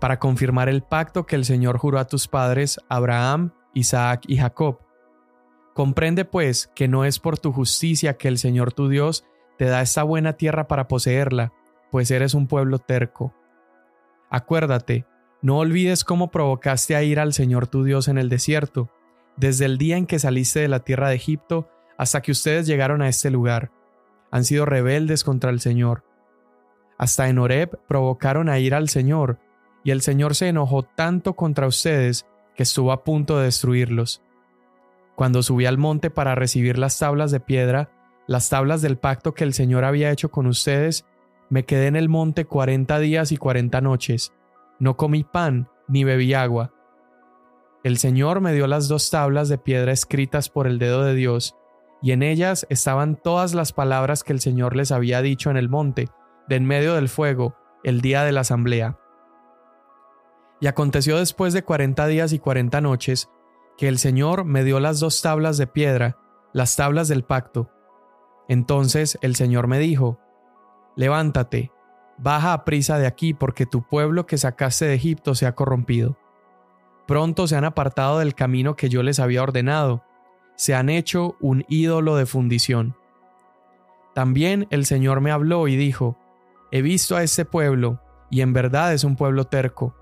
para 0.00 0.18
confirmar 0.18 0.68
el 0.68 0.82
pacto 0.82 1.26
que 1.26 1.36
el 1.36 1.44
Señor 1.44 1.78
juró 1.78 1.98
a 1.98 2.06
tus 2.06 2.28
padres 2.28 2.78
Abraham, 2.88 3.52
Isaac 3.74 4.24
y 4.26 4.36
Jacob. 4.36 4.80
Comprende 5.74 6.24
pues 6.24 6.70
que 6.74 6.88
no 6.88 7.04
es 7.04 7.18
por 7.18 7.38
tu 7.38 7.52
justicia 7.52 8.16
que 8.16 8.28
el 8.28 8.38
Señor 8.38 8.72
tu 8.72 8.88
Dios 8.88 9.24
te 9.58 9.66
da 9.66 9.82
esta 9.82 10.02
buena 10.02 10.34
tierra 10.34 10.68
para 10.68 10.88
poseerla, 10.88 11.52
pues 11.90 12.10
eres 12.10 12.34
un 12.34 12.46
pueblo 12.46 12.78
terco. 12.78 13.34
Acuérdate, 14.30 15.06
no 15.42 15.58
olvides 15.58 16.04
cómo 16.04 16.30
provocaste 16.30 16.96
a 16.96 17.02
ir 17.02 17.20
al 17.20 17.32
Señor 17.32 17.66
tu 17.66 17.84
Dios 17.84 18.08
en 18.08 18.18
el 18.18 18.28
desierto, 18.28 18.90
desde 19.36 19.66
el 19.66 19.78
día 19.78 19.96
en 19.96 20.06
que 20.06 20.18
saliste 20.18 20.60
de 20.60 20.68
la 20.68 20.80
tierra 20.80 21.08
de 21.08 21.16
Egipto 21.16 21.68
hasta 21.98 22.22
que 22.22 22.32
ustedes 22.32 22.66
llegaron 22.66 23.02
a 23.02 23.08
este 23.08 23.30
lugar. 23.30 23.70
Han 24.30 24.44
sido 24.44 24.66
rebeldes 24.66 25.24
contra 25.24 25.50
el 25.50 25.60
Señor. 25.60 26.04
Hasta 26.98 27.28
en 27.28 27.38
Horeb 27.38 27.78
provocaron 27.86 28.48
a 28.48 28.58
ir 28.58 28.74
al 28.74 28.88
Señor, 28.88 29.38
y 29.86 29.92
el 29.92 30.02
Señor 30.02 30.34
se 30.34 30.48
enojó 30.48 30.82
tanto 30.82 31.34
contra 31.34 31.68
ustedes 31.68 32.26
que 32.56 32.64
estuvo 32.64 32.90
a 32.90 33.04
punto 33.04 33.38
de 33.38 33.44
destruirlos. 33.44 34.20
Cuando 35.14 35.44
subí 35.44 35.64
al 35.64 35.78
monte 35.78 36.10
para 36.10 36.34
recibir 36.34 36.76
las 36.76 36.98
tablas 36.98 37.30
de 37.30 37.38
piedra, 37.38 37.92
las 38.26 38.48
tablas 38.48 38.82
del 38.82 38.98
pacto 38.98 39.32
que 39.32 39.44
el 39.44 39.54
Señor 39.54 39.84
había 39.84 40.10
hecho 40.10 40.28
con 40.28 40.48
ustedes, 40.48 41.06
me 41.50 41.64
quedé 41.64 41.86
en 41.86 41.94
el 41.94 42.08
monte 42.08 42.46
cuarenta 42.46 42.98
días 42.98 43.30
y 43.30 43.36
cuarenta 43.36 43.80
noches. 43.80 44.32
No 44.80 44.96
comí 44.96 45.22
pan 45.22 45.68
ni 45.86 46.02
bebí 46.02 46.34
agua. 46.34 46.74
El 47.84 47.98
Señor 47.98 48.40
me 48.40 48.54
dio 48.54 48.66
las 48.66 48.88
dos 48.88 49.08
tablas 49.08 49.48
de 49.48 49.58
piedra 49.58 49.92
escritas 49.92 50.48
por 50.48 50.66
el 50.66 50.80
dedo 50.80 51.04
de 51.04 51.14
Dios, 51.14 51.54
y 52.02 52.10
en 52.10 52.24
ellas 52.24 52.66
estaban 52.70 53.14
todas 53.14 53.54
las 53.54 53.72
palabras 53.72 54.24
que 54.24 54.32
el 54.32 54.40
Señor 54.40 54.74
les 54.74 54.90
había 54.90 55.22
dicho 55.22 55.48
en 55.48 55.56
el 55.56 55.68
monte, 55.68 56.08
de 56.48 56.56
en 56.56 56.66
medio 56.66 56.94
del 56.94 57.08
fuego, 57.08 57.54
el 57.84 58.00
día 58.00 58.24
de 58.24 58.32
la 58.32 58.40
asamblea. 58.40 58.98
Y 60.60 60.66
aconteció 60.66 61.18
después 61.18 61.52
de 61.52 61.64
cuarenta 61.64 62.06
días 62.06 62.32
y 62.32 62.38
cuarenta 62.38 62.80
noches, 62.80 63.30
que 63.76 63.88
el 63.88 63.98
Señor 63.98 64.44
me 64.44 64.64
dio 64.64 64.80
las 64.80 65.00
dos 65.00 65.20
tablas 65.20 65.58
de 65.58 65.66
piedra, 65.66 66.18
las 66.52 66.76
tablas 66.76 67.08
del 67.08 67.24
pacto. 67.24 67.70
Entonces 68.48 69.18
el 69.20 69.36
Señor 69.36 69.66
me 69.66 69.78
dijo, 69.78 70.18
Levántate, 70.96 71.72
baja 72.16 72.54
a 72.54 72.64
prisa 72.64 72.98
de 72.98 73.06
aquí, 73.06 73.34
porque 73.34 73.66
tu 73.66 73.86
pueblo 73.86 74.26
que 74.26 74.38
sacaste 74.38 74.86
de 74.86 74.94
Egipto 74.94 75.34
se 75.34 75.46
ha 75.46 75.54
corrompido 75.54 76.16
pronto 77.06 77.46
se 77.46 77.56
han 77.56 77.64
apartado 77.64 78.18
del 78.18 78.34
camino 78.34 78.76
que 78.76 78.88
yo 78.88 79.02
les 79.02 79.20
había 79.20 79.42
ordenado, 79.42 80.04
se 80.56 80.74
han 80.74 80.88
hecho 80.90 81.36
un 81.40 81.64
ídolo 81.68 82.16
de 82.16 82.26
fundición. 82.26 82.96
También 84.14 84.66
el 84.70 84.86
Señor 84.86 85.20
me 85.20 85.30
habló 85.30 85.68
y 85.68 85.76
dijo, 85.76 86.18
He 86.72 86.82
visto 86.82 87.16
a 87.16 87.22
este 87.22 87.44
pueblo, 87.44 88.00
y 88.30 88.40
en 88.40 88.52
verdad 88.52 88.92
es 88.92 89.04
un 89.04 89.16
pueblo 89.16 89.44
terco. 89.44 89.94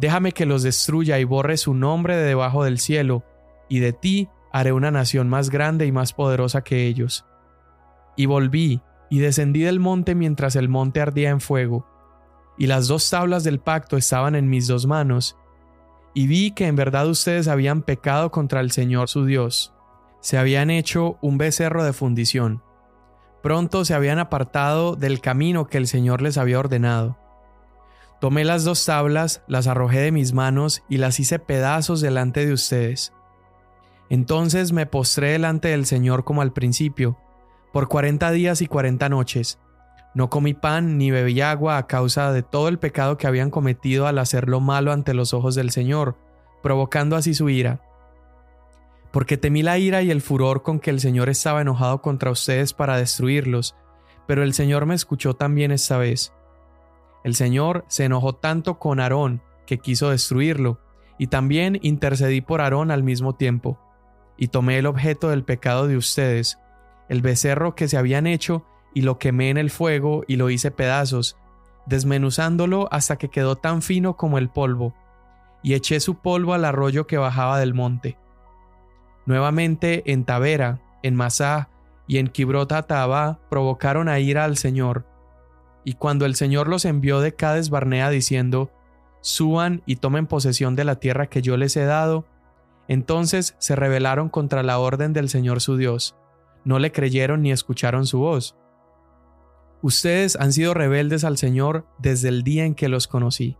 Déjame 0.00 0.32
que 0.32 0.46
los 0.46 0.62
destruya 0.62 1.18
y 1.18 1.24
borre 1.24 1.58
su 1.58 1.74
nombre 1.74 2.16
de 2.16 2.24
debajo 2.24 2.64
del 2.64 2.78
cielo, 2.78 3.22
y 3.68 3.80
de 3.80 3.92
ti 3.92 4.30
haré 4.50 4.72
una 4.72 4.90
nación 4.90 5.28
más 5.28 5.50
grande 5.50 5.84
y 5.84 5.92
más 5.92 6.14
poderosa 6.14 6.64
que 6.64 6.86
ellos. 6.86 7.26
Y 8.16 8.24
volví, 8.24 8.80
y 9.10 9.18
descendí 9.18 9.60
del 9.60 9.78
monte 9.78 10.14
mientras 10.14 10.56
el 10.56 10.70
monte 10.70 11.02
ardía 11.02 11.28
en 11.28 11.40
fuego, 11.40 11.86
y 12.56 12.66
las 12.66 12.88
dos 12.88 13.10
tablas 13.10 13.44
del 13.44 13.60
pacto 13.60 13.98
estaban 13.98 14.34
en 14.36 14.48
mis 14.48 14.66
dos 14.66 14.86
manos, 14.86 15.36
y 16.14 16.26
vi 16.26 16.52
que 16.52 16.66
en 16.66 16.76
verdad 16.76 17.06
ustedes 17.06 17.46
habían 17.46 17.82
pecado 17.82 18.30
contra 18.30 18.60
el 18.60 18.70
Señor 18.70 19.10
su 19.10 19.26
Dios. 19.26 19.74
Se 20.20 20.38
habían 20.38 20.70
hecho 20.70 21.18
un 21.20 21.36
becerro 21.36 21.84
de 21.84 21.92
fundición. 21.92 22.62
Pronto 23.42 23.84
se 23.84 23.94
habían 23.94 24.18
apartado 24.18 24.96
del 24.96 25.20
camino 25.20 25.66
que 25.66 25.78
el 25.78 25.86
Señor 25.86 26.22
les 26.22 26.38
había 26.38 26.58
ordenado. 26.58 27.18
Tomé 28.20 28.44
las 28.44 28.64
dos 28.64 28.84
tablas, 28.84 29.42
las 29.48 29.66
arrojé 29.66 30.00
de 30.00 30.12
mis 30.12 30.32
manos 30.32 30.82
y 30.88 30.98
las 30.98 31.18
hice 31.20 31.38
pedazos 31.38 32.00
delante 32.00 32.44
de 32.44 32.52
ustedes. 32.52 33.12
Entonces 34.10 34.72
me 34.72 34.86
postré 34.86 35.32
delante 35.32 35.68
del 35.68 35.86
Señor 35.86 36.24
como 36.24 36.42
al 36.42 36.52
principio, 36.52 37.16
por 37.72 37.88
cuarenta 37.88 38.30
días 38.30 38.60
y 38.60 38.66
cuarenta 38.66 39.08
noches, 39.08 39.58
no 40.12 40.28
comí 40.28 40.54
pan 40.54 40.98
ni 40.98 41.12
bebí 41.12 41.40
agua 41.40 41.78
a 41.78 41.86
causa 41.86 42.32
de 42.32 42.42
todo 42.42 42.66
el 42.68 42.80
pecado 42.80 43.16
que 43.16 43.28
habían 43.28 43.50
cometido 43.50 44.08
al 44.08 44.18
hacer 44.18 44.48
lo 44.48 44.60
malo 44.60 44.92
ante 44.92 45.14
los 45.14 45.32
ojos 45.32 45.54
del 45.54 45.70
Señor, 45.70 46.16
provocando 46.62 47.14
así 47.14 47.32
su 47.32 47.48
ira. 47.48 47.80
Porque 49.12 49.36
temí 49.36 49.62
la 49.62 49.78
ira 49.78 50.02
y 50.02 50.10
el 50.10 50.20
furor 50.20 50.62
con 50.62 50.80
que 50.80 50.90
el 50.90 51.00
Señor 51.00 51.28
estaba 51.28 51.60
enojado 51.60 52.02
contra 52.02 52.32
ustedes 52.32 52.74
para 52.74 52.96
destruirlos, 52.96 53.76
pero 54.26 54.42
el 54.42 54.52
Señor 54.52 54.84
me 54.84 54.94
escuchó 54.94 55.34
también 55.34 55.70
esta 55.70 55.96
vez. 55.96 56.32
El 57.24 57.34
Señor 57.34 57.84
se 57.88 58.04
enojó 58.04 58.34
tanto 58.34 58.78
con 58.78 59.00
Aarón 59.00 59.42
que 59.66 59.78
quiso 59.78 60.10
destruirlo, 60.10 60.80
y 61.18 61.26
también 61.26 61.78
intercedí 61.82 62.40
por 62.40 62.60
Aarón 62.60 62.90
al 62.90 63.02
mismo 63.02 63.34
tiempo, 63.34 63.78
y 64.36 64.48
tomé 64.48 64.78
el 64.78 64.86
objeto 64.86 65.28
del 65.28 65.44
pecado 65.44 65.86
de 65.86 65.96
ustedes, 65.96 66.58
el 67.08 67.20
becerro 67.20 67.74
que 67.74 67.88
se 67.88 67.98
habían 67.98 68.26
hecho, 68.26 68.64
y 68.94 69.02
lo 69.02 69.18
quemé 69.18 69.50
en 69.50 69.58
el 69.58 69.70
fuego 69.70 70.24
y 70.26 70.36
lo 70.36 70.50
hice 70.50 70.70
pedazos, 70.70 71.36
desmenuzándolo 71.86 72.88
hasta 72.90 73.16
que 73.16 73.28
quedó 73.28 73.56
tan 73.56 73.82
fino 73.82 74.16
como 74.16 74.38
el 74.38 74.48
polvo, 74.48 74.94
y 75.62 75.74
eché 75.74 76.00
su 76.00 76.16
polvo 76.16 76.54
al 76.54 76.64
arroyo 76.64 77.06
que 77.06 77.18
bajaba 77.18 77.58
del 77.58 77.74
monte. 77.74 78.16
Nuevamente 79.26 80.02
en 80.10 80.24
Tavera, 80.24 80.80
en 81.02 81.14
Masá 81.14 81.68
y 82.06 82.18
en 82.18 82.28
Kibrota 82.28 82.86
provocaron 83.48 84.08
a 84.08 84.18
ira 84.18 84.44
al 84.44 84.56
Señor. 84.56 85.06
Y 85.84 85.94
cuando 85.94 86.26
el 86.26 86.34
Señor 86.34 86.68
los 86.68 86.84
envió 86.84 87.20
de 87.20 87.34
Cades 87.34 87.70
Barnea 87.70 88.10
diciendo, 88.10 88.70
Suban 89.22 89.82
y 89.86 89.96
tomen 89.96 90.26
posesión 90.26 90.76
de 90.76 90.84
la 90.84 90.96
tierra 90.96 91.28
que 91.28 91.42
yo 91.42 91.56
les 91.56 91.76
he 91.76 91.84
dado, 91.84 92.26
entonces 92.88 93.54
se 93.58 93.76
rebelaron 93.76 94.28
contra 94.28 94.62
la 94.62 94.78
orden 94.78 95.12
del 95.12 95.28
Señor 95.28 95.60
su 95.60 95.76
Dios, 95.76 96.16
no 96.64 96.78
le 96.78 96.90
creyeron 96.90 97.42
ni 97.42 97.52
escucharon 97.52 98.06
su 98.06 98.18
voz. 98.18 98.56
Ustedes 99.82 100.36
han 100.36 100.52
sido 100.52 100.74
rebeldes 100.74 101.24
al 101.24 101.38
Señor 101.38 101.86
desde 101.98 102.28
el 102.28 102.42
día 102.42 102.64
en 102.64 102.74
que 102.74 102.88
los 102.88 103.06
conocí. 103.06 103.56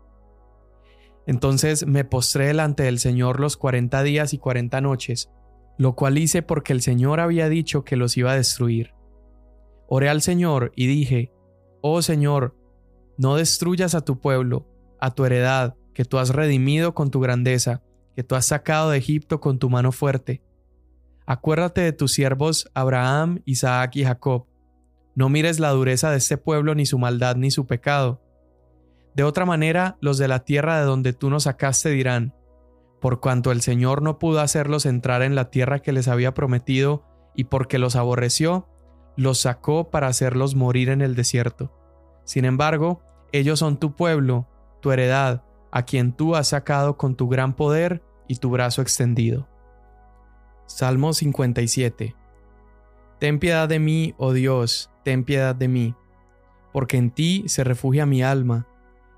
Entonces 1.26 1.86
me 1.86 2.04
postré 2.04 2.46
delante 2.46 2.82
del 2.82 2.98
Señor 2.98 3.40
los 3.40 3.56
cuarenta 3.56 4.02
días 4.02 4.34
y 4.34 4.38
cuarenta 4.38 4.80
noches, 4.80 5.30
lo 5.78 5.94
cual 5.94 6.18
hice 6.18 6.42
porque 6.42 6.72
el 6.72 6.82
Señor 6.82 7.20
había 7.20 7.48
dicho 7.48 7.84
que 7.84 7.96
los 7.96 8.16
iba 8.16 8.32
a 8.32 8.36
destruir. 8.36 8.92
Oré 9.86 10.08
al 10.08 10.22
Señor 10.22 10.72
y 10.76 10.86
dije, 10.86 11.32
Oh 11.80 12.02
Señor, 12.02 12.56
no 13.16 13.36
destruyas 13.36 13.94
a 13.94 14.04
tu 14.04 14.20
pueblo, 14.20 14.66
a 15.00 15.14
tu 15.14 15.24
heredad, 15.24 15.76
que 15.94 16.04
tú 16.04 16.18
has 16.18 16.30
redimido 16.30 16.94
con 16.94 17.10
tu 17.10 17.20
grandeza, 17.20 17.82
que 18.14 18.22
tú 18.22 18.34
has 18.34 18.46
sacado 18.46 18.90
de 18.90 18.98
Egipto 18.98 19.40
con 19.40 19.58
tu 19.58 19.70
mano 19.70 19.92
fuerte. 19.92 20.42
Acuérdate 21.26 21.80
de 21.80 21.92
tus 21.92 22.12
siervos 22.12 22.70
Abraham, 22.74 23.42
Isaac 23.44 23.96
y 23.96 24.04
Jacob, 24.04 24.46
no 25.14 25.28
mires 25.28 25.58
la 25.58 25.70
dureza 25.70 26.10
de 26.10 26.18
este 26.18 26.38
pueblo, 26.38 26.74
ni 26.74 26.86
su 26.86 26.98
maldad, 26.98 27.36
ni 27.36 27.50
su 27.50 27.66
pecado. 27.66 28.22
De 29.14 29.24
otra 29.24 29.44
manera, 29.44 29.98
los 30.00 30.18
de 30.18 30.28
la 30.28 30.44
tierra 30.44 30.78
de 30.78 30.84
donde 30.84 31.12
tú 31.12 31.30
nos 31.30 31.42
sacaste 31.42 31.90
dirán, 31.90 32.34
por 33.00 33.20
cuanto 33.20 33.50
el 33.50 33.60
Señor 33.60 34.02
no 34.02 34.18
pudo 34.18 34.40
hacerlos 34.40 34.86
entrar 34.86 35.22
en 35.22 35.34
la 35.34 35.50
tierra 35.50 35.80
que 35.80 35.92
les 35.92 36.08
había 36.08 36.32
prometido, 36.32 37.04
y 37.34 37.44
porque 37.44 37.78
los 37.78 37.96
aborreció, 37.96 38.68
los 39.16 39.40
sacó 39.40 39.90
para 39.90 40.06
hacerlos 40.06 40.54
morir 40.54 40.88
en 40.88 41.00
el 41.02 41.14
desierto. 41.14 41.72
Sin 42.24 42.44
embargo, 42.44 43.02
ellos 43.32 43.58
son 43.58 43.78
tu 43.78 43.96
pueblo, 43.96 44.48
tu 44.80 44.92
heredad, 44.92 45.44
a 45.72 45.84
quien 45.84 46.12
tú 46.12 46.36
has 46.36 46.48
sacado 46.48 46.96
con 46.96 47.14
tu 47.16 47.28
gran 47.28 47.54
poder 47.54 48.02
y 48.28 48.36
tu 48.36 48.50
brazo 48.50 48.82
extendido. 48.82 49.48
Salmo 50.66 51.12
57 51.12 52.14
Ten 53.18 53.38
piedad 53.38 53.68
de 53.68 53.78
mí, 53.78 54.14
oh 54.18 54.32
Dios, 54.32 54.90
ten 55.04 55.24
piedad 55.24 55.54
de 55.54 55.68
mí, 55.68 55.94
porque 56.72 56.96
en 56.96 57.10
ti 57.10 57.44
se 57.46 57.64
refugia 57.64 58.06
mi 58.06 58.22
alma, 58.22 58.66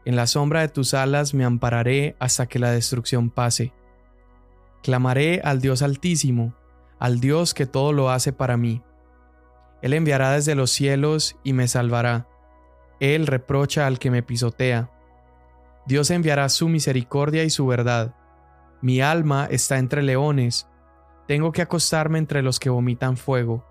en 0.04 0.16
la 0.16 0.26
sombra 0.26 0.62
de 0.62 0.68
tus 0.68 0.94
alas 0.94 1.32
me 1.32 1.44
ampararé 1.44 2.16
hasta 2.18 2.46
que 2.46 2.58
la 2.58 2.72
destrucción 2.72 3.30
pase. 3.30 3.72
Clamaré 4.82 5.40
al 5.44 5.60
Dios 5.60 5.82
altísimo, 5.82 6.54
al 6.98 7.20
Dios 7.20 7.54
que 7.54 7.66
todo 7.66 7.92
lo 7.92 8.10
hace 8.10 8.32
para 8.32 8.56
mí. 8.56 8.82
Él 9.82 9.92
enviará 9.92 10.32
desde 10.32 10.54
los 10.54 10.70
cielos 10.70 11.36
y 11.44 11.52
me 11.52 11.68
salvará. 11.68 12.28
Él 13.00 13.26
reprocha 13.26 13.86
al 13.86 13.98
que 13.98 14.10
me 14.10 14.22
pisotea. 14.22 14.90
Dios 15.86 16.10
enviará 16.10 16.48
su 16.48 16.68
misericordia 16.68 17.44
y 17.44 17.50
su 17.50 17.66
verdad. 17.66 18.14
Mi 18.80 19.00
alma 19.00 19.46
está 19.50 19.78
entre 19.78 20.02
leones. 20.02 20.68
Tengo 21.26 21.52
que 21.52 21.62
acostarme 21.62 22.18
entre 22.18 22.42
los 22.42 22.58
que 22.60 22.70
vomitan 22.70 23.16
fuego 23.16 23.64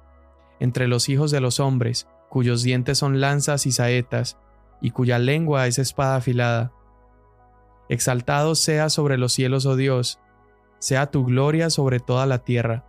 entre 0.61 0.87
los 0.87 1.09
hijos 1.09 1.31
de 1.31 1.41
los 1.41 1.59
hombres, 1.59 2.07
cuyos 2.29 2.61
dientes 2.61 2.99
son 2.99 3.19
lanzas 3.19 3.65
y 3.65 3.71
saetas, 3.71 4.37
y 4.79 4.91
cuya 4.91 5.17
lengua 5.17 5.65
es 5.65 5.79
espada 5.79 6.17
afilada. 6.17 6.71
Exaltado 7.89 8.53
sea 8.53 8.89
sobre 8.89 9.17
los 9.17 9.33
cielos, 9.33 9.65
oh 9.65 9.75
Dios, 9.75 10.19
sea 10.77 11.09
tu 11.09 11.25
gloria 11.25 11.71
sobre 11.71 11.99
toda 11.99 12.27
la 12.27 12.43
tierra. 12.43 12.85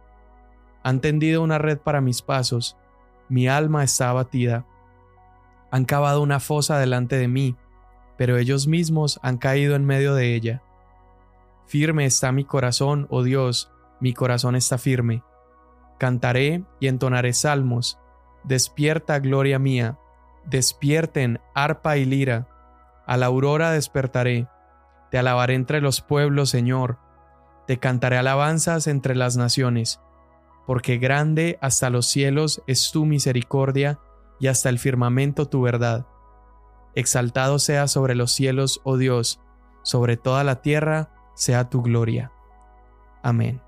Han 0.82 1.00
tendido 1.00 1.42
una 1.42 1.56
red 1.56 1.78
para 1.78 2.02
mis 2.02 2.20
pasos, 2.20 2.76
mi 3.28 3.48
alma 3.48 3.84
está 3.84 4.10
abatida. 4.10 4.66
Han 5.70 5.84
cavado 5.84 6.22
una 6.22 6.40
fosa 6.40 6.78
delante 6.78 7.16
de 7.16 7.28
mí, 7.28 7.56
pero 8.16 8.36
ellos 8.36 8.66
mismos 8.66 9.18
han 9.22 9.38
caído 9.38 9.74
en 9.74 9.84
medio 9.84 10.14
de 10.14 10.34
ella. 10.34 10.62
Firme 11.66 12.04
está 12.04 12.32
mi 12.32 12.44
corazón, 12.44 13.06
oh 13.10 13.22
Dios, 13.22 13.72
mi 14.00 14.12
corazón 14.12 14.56
está 14.56 14.78
firme. 14.78 15.22
Cantaré 15.98 16.64
y 16.80 16.88
entonaré 16.88 17.32
salmos. 17.32 17.98
Despierta, 18.44 19.20
gloria 19.20 19.58
mía. 19.58 19.98
Despierten, 20.44 21.40
arpa 21.54 21.96
y 21.96 22.04
lira. 22.04 22.48
A 23.06 23.16
la 23.16 23.26
aurora 23.26 23.70
despertaré. 23.70 24.48
Te 25.10 25.18
alabaré 25.18 25.54
entre 25.54 25.80
los 25.80 26.00
pueblos, 26.00 26.50
Señor. 26.50 26.98
Te 27.66 27.78
cantaré 27.78 28.18
alabanzas 28.18 28.88
entre 28.88 29.14
las 29.14 29.36
naciones. 29.36 30.00
Porque 30.66 30.98
grande 30.98 31.58
hasta 31.60 31.90
los 31.90 32.06
cielos 32.06 32.62
es 32.66 32.90
tu 32.92 33.04
misericordia 33.04 33.98
y 34.38 34.48
hasta 34.48 34.68
el 34.68 34.78
firmamento 34.78 35.48
tu 35.48 35.62
verdad. 35.62 36.06
Exaltado 36.94 37.58
sea 37.58 37.88
sobre 37.88 38.14
los 38.14 38.32
cielos, 38.32 38.80
oh 38.84 38.96
Dios, 38.96 39.40
sobre 39.82 40.16
toda 40.16 40.44
la 40.44 40.62
tierra 40.62 41.10
sea 41.34 41.70
tu 41.70 41.82
gloria. 41.82 42.32
Amén. 43.22 43.60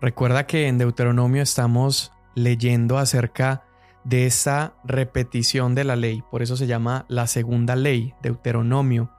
Recuerda 0.00 0.46
que 0.46 0.66
en 0.66 0.78
Deuteronomio 0.78 1.42
estamos 1.42 2.12
leyendo 2.34 2.96
acerca 2.96 3.64
de 4.04 4.26
esa 4.26 4.72
repetición 4.84 5.74
de 5.74 5.84
la 5.84 5.94
ley, 5.94 6.22
por 6.30 6.42
eso 6.42 6.56
se 6.56 6.66
llama 6.66 7.04
la 7.08 7.26
segunda 7.26 7.76
ley, 7.76 8.14
Deuteronomio. 8.22 9.10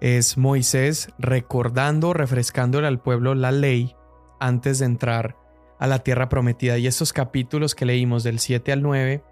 es 0.00 0.38
Moisés 0.38 1.12
recordando, 1.18 2.14
refrescándole 2.14 2.86
al 2.86 3.00
pueblo 3.00 3.34
la 3.34 3.52
ley 3.52 3.94
antes 4.40 4.78
de 4.80 4.86
entrar 4.86 5.36
a 5.78 5.86
la 5.86 6.00
tierra 6.00 6.28
prometida. 6.28 6.78
Y 6.78 6.86
estos 6.86 7.12
capítulos 7.12 7.74
que 7.74 7.86
leímos 7.86 8.24
del 8.24 8.38
7 8.38 8.72
al 8.72 8.82
9 8.82 9.22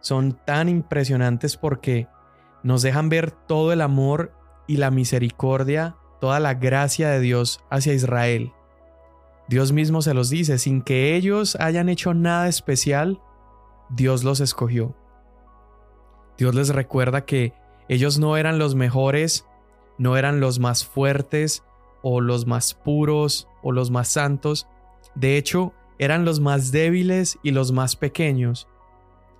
son 0.00 0.32
tan 0.44 0.68
impresionantes 0.68 1.56
porque 1.56 2.08
nos 2.62 2.82
dejan 2.82 3.08
ver 3.08 3.30
todo 3.30 3.72
el 3.72 3.80
amor 3.80 4.32
y 4.66 4.76
la 4.76 4.90
misericordia, 4.90 5.96
toda 6.20 6.40
la 6.40 6.54
gracia 6.54 7.08
de 7.08 7.20
Dios 7.20 7.64
hacia 7.70 7.94
Israel. 7.94 8.52
Dios 9.48 9.72
mismo 9.72 10.02
se 10.02 10.14
los 10.14 10.30
dice, 10.30 10.58
sin 10.58 10.82
que 10.82 11.16
ellos 11.16 11.56
hayan 11.56 11.88
hecho 11.88 12.14
nada 12.14 12.48
especial, 12.48 13.20
Dios 13.90 14.24
los 14.24 14.40
escogió. 14.40 14.94
Dios 16.38 16.54
les 16.54 16.68
recuerda 16.70 17.24
que 17.24 17.52
ellos 17.88 18.18
no 18.18 18.36
eran 18.36 18.58
los 18.58 18.74
mejores, 18.74 19.46
no 19.98 20.16
eran 20.16 20.40
los 20.40 20.58
más 20.58 20.86
fuertes 20.86 21.64
o 22.02 22.20
los 22.20 22.46
más 22.46 22.74
puros 22.74 23.48
o 23.62 23.72
los 23.72 23.90
más 23.90 24.08
santos, 24.08 24.66
de 25.14 25.36
hecho, 25.36 25.72
eran 25.98 26.24
los 26.24 26.40
más 26.40 26.72
débiles 26.72 27.38
y 27.42 27.52
los 27.52 27.72
más 27.72 27.96
pequeños, 27.96 28.66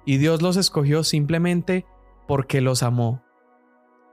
y 0.05 0.19
Dios 0.19 0.43
los 0.43 0.57
escogió 0.57 1.05
simplemente 1.05 1.87
porque 2.27 2.61
los 2.61 2.83
amó. 2.83 3.23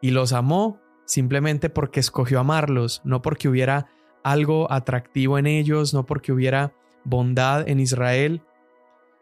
Y 0.02 0.12
los 0.12 0.34
amó 0.34 0.80
simplemente 1.06 1.70
porque 1.70 2.00
escogió 2.00 2.40
amarlos, 2.40 3.02
no 3.04 3.22
porque 3.22 3.50
hubiera 3.50 3.88
algo 4.24 4.72
atractivo 4.72 5.38
en 5.38 5.48
ellos, 5.48 5.94
no 5.94 6.06
porque 6.06 6.32
hubiera 6.32 6.74
bondad 7.04 7.68
en 7.68 7.80
Israel. 7.80 8.44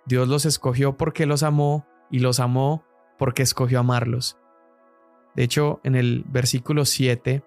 Dios 0.05 0.27
los 0.27 0.46
escogió 0.46 0.98
porque 0.98 1.25
los 1.25 1.43
amó 1.43 1.86
y 2.12 2.19
los 2.19 2.39
amó 2.39 2.84
porque 3.17 3.43
escogió 3.43 3.79
amarlos. 3.79 4.38
De 5.36 5.43
hecho, 5.43 5.79
en 5.84 5.96
el 5.96 6.25
versículo 6.27 6.86
7 6.86 7.43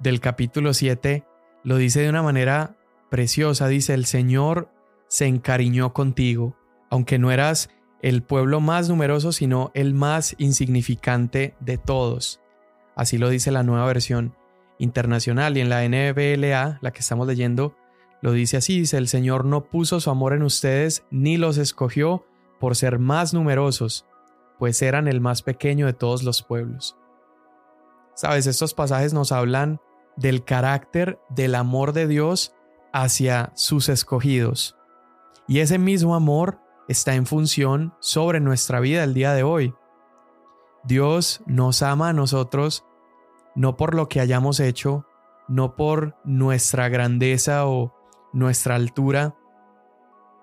del 0.00 0.20
capítulo 0.20 0.74
7 0.74 1.24
lo 1.62 1.76
dice 1.76 2.00
de 2.00 2.10
una 2.10 2.22
manera 2.22 2.76
preciosa, 3.10 3.68
dice, 3.68 3.94
el 3.94 4.04
Señor 4.04 4.70
se 5.08 5.26
encariñó 5.26 5.92
contigo, 5.92 6.56
aunque 6.90 7.18
no 7.18 7.30
eras 7.30 7.70
el 8.02 8.22
pueblo 8.22 8.60
más 8.60 8.88
numeroso, 8.88 9.32
sino 9.32 9.70
el 9.74 9.94
más 9.94 10.34
insignificante 10.38 11.54
de 11.60 11.78
todos. 11.78 12.40
Así 12.96 13.16
lo 13.16 13.30
dice 13.30 13.50
la 13.50 13.62
nueva 13.62 13.86
versión 13.86 14.36
internacional 14.78 15.56
y 15.56 15.60
en 15.60 15.68
la 15.70 15.88
NBLA, 15.88 16.78
la 16.82 16.90
que 16.92 17.00
estamos 17.00 17.26
leyendo, 17.26 17.74
lo 18.20 18.32
dice 18.32 18.56
así, 18.56 18.80
dice, 18.80 18.98
el 18.98 19.08
Señor 19.08 19.44
no 19.44 19.64
puso 19.64 20.00
su 20.00 20.10
amor 20.10 20.32
en 20.32 20.42
ustedes 20.42 21.04
ni 21.10 21.36
los 21.36 21.56
escogió 21.56 22.26
por 22.58 22.76
ser 22.76 22.98
más 22.98 23.34
numerosos, 23.34 24.06
pues 24.58 24.80
eran 24.82 25.08
el 25.08 25.20
más 25.20 25.42
pequeño 25.42 25.86
de 25.86 25.92
todos 25.92 26.22
los 26.22 26.42
pueblos. 26.42 26.96
Sabes, 28.14 28.46
estos 28.46 28.74
pasajes 28.74 29.12
nos 29.12 29.32
hablan 29.32 29.80
del 30.16 30.44
carácter 30.44 31.18
del 31.28 31.54
amor 31.54 31.92
de 31.92 32.06
Dios 32.06 32.54
hacia 32.92 33.52
sus 33.54 33.88
escogidos. 33.88 34.76
Y 35.48 35.58
ese 35.58 35.78
mismo 35.78 36.14
amor 36.14 36.60
está 36.88 37.14
en 37.14 37.26
función 37.26 37.94
sobre 37.98 38.40
nuestra 38.40 38.80
vida 38.80 39.04
el 39.04 39.14
día 39.14 39.32
de 39.34 39.42
hoy. 39.42 39.74
Dios 40.84 41.42
nos 41.46 41.82
ama 41.82 42.10
a 42.10 42.12
nosotros 42.12 42.84
no 43.54 43.76
por 43.76 43.94
lo 43.94 44.08
que 44.08 44.20
hayamos 44.20 44.60
hecho, 44.60 45.06
no 45.48 45.76
por 45.76 46.16
nuestra 46.24 46.88
grandeza 46.88 47.66
o 47.66 47.94
nuestra 48.32 48.74
altura, 48.74 49.36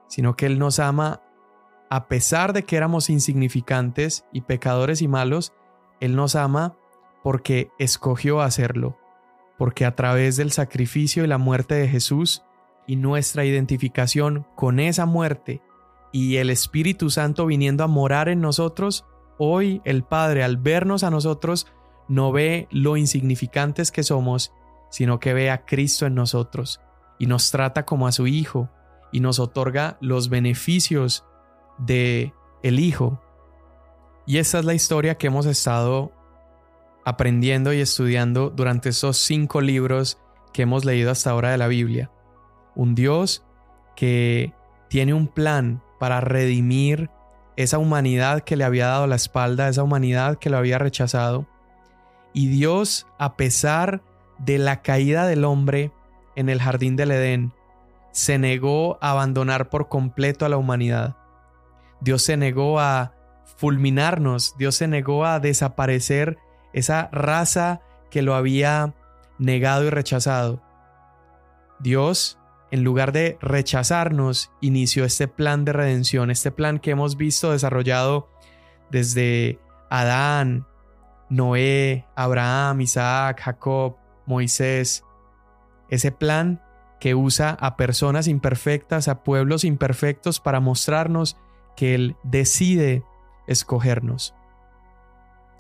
sino 0.08 0.36
que 0.36 0.46
Él 0.46 0.60
nos 0.60 0.80
ama 0.80 1.22
a 1.90 2.08
pesar 2.08 2.54
de 2.54 2.64
que 2.64 2.78
éramos 2.78 3.10
insignificantes 3.10 4.26
y 4.32 4.42
pecadores 4.42 5.02
y 5.02 5.10
malos, 5.10 5.54
Él 6.00 6.16
nos 6.16 6.36
ama 6.36 6.78
porque 7.24 7.70
escogió 7.80 8.42
hacerlo, 8.42 8.98
porque 9.58 9.86
a 9.86 9.96
través 9.96 10.38
del 10.38 10.52
sacrificio 10.52 11.24
y 11.24 11.28
la 11.28 11.38
muerte 11.38 11.76
de 11.76 11.88
Jesús 11.88 12.44
y 12.88 12.96
nuestra 12.96 13.46
identificación 13.46 14.48
con 14.56 14.80
esa 14.80 15.06
muerte 15.06 15.62
y 16.12 16.38
el 16.38 16.50
Espíritu 16.50 17.10
Santo 17.10 17.46
viniendo 17.46 17.84
a 17.84 17.88
morar 17.88 18.28
en 18.28 18.42
nosotros, 18.42 19.06
hoy 19.38 19.82
el 19.86 20.04
Padre 20.04 20.44
al 20.44 20.58
vernos 20.58 21.04
a 21.04 21.12
nosotros 21.12 21.68
no 22.08 22.32
ve 22.32 22.68
lo 22.72 22.98
insignificantes 22.98 23.92
que 23.92 24.04
somos, 24.04 24.52
sino 24.90 25.20
que 25.20 25.34
ve 25.34 25.50
a 25.50 25.66
Cristo 25.66 26.06
en 26.06 26.16
nosotros 26.16 26.82
y 27.18 27.28
nos 27.28 27.52
trata 27.52 27.86
como 27.86 28.08
a 28.08 28.12
su 28.12 28.28
Hijo 28.28 28.70
y 29.12 29.20
nos 29.20 29.40
otorga 29.40 29.98
los 30.02 30.30
beneficios 30.30 31.26
de 31.78 32.34
el 32.64 32.80
Hijo. 32.80 33.22
Y 34.26 34.38
esta 34.38 34.60
es 34.60 34.66
la 34.66 34.74
historia 34.74 35.16
que 35.16 35.28
hemos 35.28 35.46
estado 35.46 36.12
aprendiendo 37.06 37.74
y 37.74 37.80
estudiando 37.80 38.50
durante 38.50 38.90
esos 38.90 39.18
cinco 39.18 39.62
libros 39.62 40.20
que 40.54 40.64
hemos 40.64 40.86
leído 40.86 41.12
hasta 41.12 41.32
ahora 41.32 41.52
de 41.52 41.58
la 41.58 41.68
Biblia. 41.68 42.12
Un 42.76 42.96
Dios 42.96 43.44
que 43.96 44.54
tiene 44.90 45.14
un 45.14 45.28
plan 45.28 45.82
para 46.00 46.22
redimir 46.22 47.10
esa 47.56 47.78
humanidad 47.78 48.42
que 48.42 48.56
le 48.56 48.64
había 48.64 48.88
dado 48.88 49.08
la 49.08 49.16
espalda, 49.16 49.70
esa 49.70 49.84
humanidad 49.84 50.38
que 50.38 50.50
lo 50.50 50.58
había 50.58 50.78
rechazado. 50.78 51.48
Y 52.34 52.48
Dios, 52.48 53.08
a 53.18 53.36
pesar 53.36 54.02
de 54.40 54.58
la 54.58 54.82
caída 54.82 55.28
del 55.28 55.44
hombre 55.44 55.92
en 56.36 56.50
el 56.50 56.62
jardín 56.62 56.96
del 56.96 57.12
Edén, 57.12 57.54
se 58.12 58.38
negó 58.38 58.98
a 59.02 59.12
abandonar 59.12 59.70
por 59.70 59.90
completo 59.90 60.46
a 60.46 60.50
la 60.50 60.58
humanidad. 60.58 61.18
Dios 62.02 62.24
se 62.24 62.36
negó 62.36 62.80
a 62.80 63.14
fulminarnos, 63.58 64.56
Dios 64.58 64.76
se 64.76 64.88
negó 64.88 65.26
a 65.26 65.40
desaparecer 65.40 66.38
esa 66.74 67.10
raza 67.12 67.82
que 68.10 68.22
lo 68.22 68.36
había 68.36 68.94
negado 69.38 69.86
y 69.86 69.90
rechazado. 69.90 70.62
Dios 71.80 72.38
en 72.72 72.86
lugar 72.86 73.12
de 73.12 73.38
rechazarnos, 73.42 74.50
inició 74.62 75.04
este 75.04 75.28
plan 75.28 75.66
de 75.66 75.74
redención, 75.74 76.32
este 76.32 76.52
plan 76.52 76.80
que 76.80 76.92
hemos 76.92 77.18
visto 77.18 77.52
desarrollado 77.52 78.30
desde 78.90 79.60
Adán, 79.90 80.66
Noé, 81.30 82.06
Abraham, 82.16 82.80
Isaac, 82.80 83.42
Jacob, 83.42 83.98
Moisés. 84.26 85.04
Ese 85.90 86.14
plan 86.14 86.62
que 87.02 87.14
usa 87.14 87.58
a 87.60 87.76
personas 87.76 88.30
imperfectas, 88.30 89.10
a 89.10 89.22
pueblos 89.24 89.66
imperfectos 89.66 90.40
para 90.40 90.62
mostrarnos 90.62 91.36
que 91.76 91.94
Él 91.94 92.16
decide 92.24 93.04
escogernos. 93.48 94.34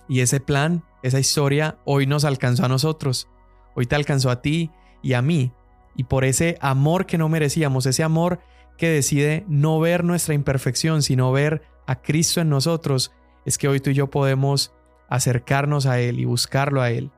Y 0.08 0.22
ese 0.22 0.40
plan, 0.40 0.86
esa 1.04 1.20
historia, 1.20 1.78
hoy 1.86 2.08
nos 2.08 2.26
alcanzó 2.26 2.66
a 2.66 2.70
nosotros, 2.70 3.28
hoy 3.76 3.86
te 3.86 3.96
alcanzó 3.96 4.30
a 4.30 4.42
ti 4.42 4.72
y 5.02 5.14
a 5.14 5.22
mí 5.22 5.52
y 5.96 6.06
por 6.06 6.24
ese 6.24 6.58
amor 6.62 7.06
que 7.06 7.18
no 7.18 7.30
merecíamos, 7.30 7.86
ese 7.86 8.04
amor 8.04 8.40
que 8.78 8.90
decide 8.90 9.46
no 9.48 9.80
ver 9.80 10.04
nuestra 10.04 10.34
imperfección, 10.34 11.02
sino 11.02 11.32
ver 11.32 11.64
a 11.86 12.02
Cristo 12.02 12.42
en 12.42 12.50
nosotros, 12.50 13.12
es 13.46 13.58
que 13.58 13.68
hoy 13.68 13.80
tú 13.80 13.90
y 13.90 13.94
yo 13.94 14.10
podemos 14.10 14.74
acercarnos 15.10 15.86
a 15.86 16.00
Él 16.00 16.20
y 16.20 16.26
buscarlo 16.26 16.82
a 16.82 16.90
Él. 16.90 17.12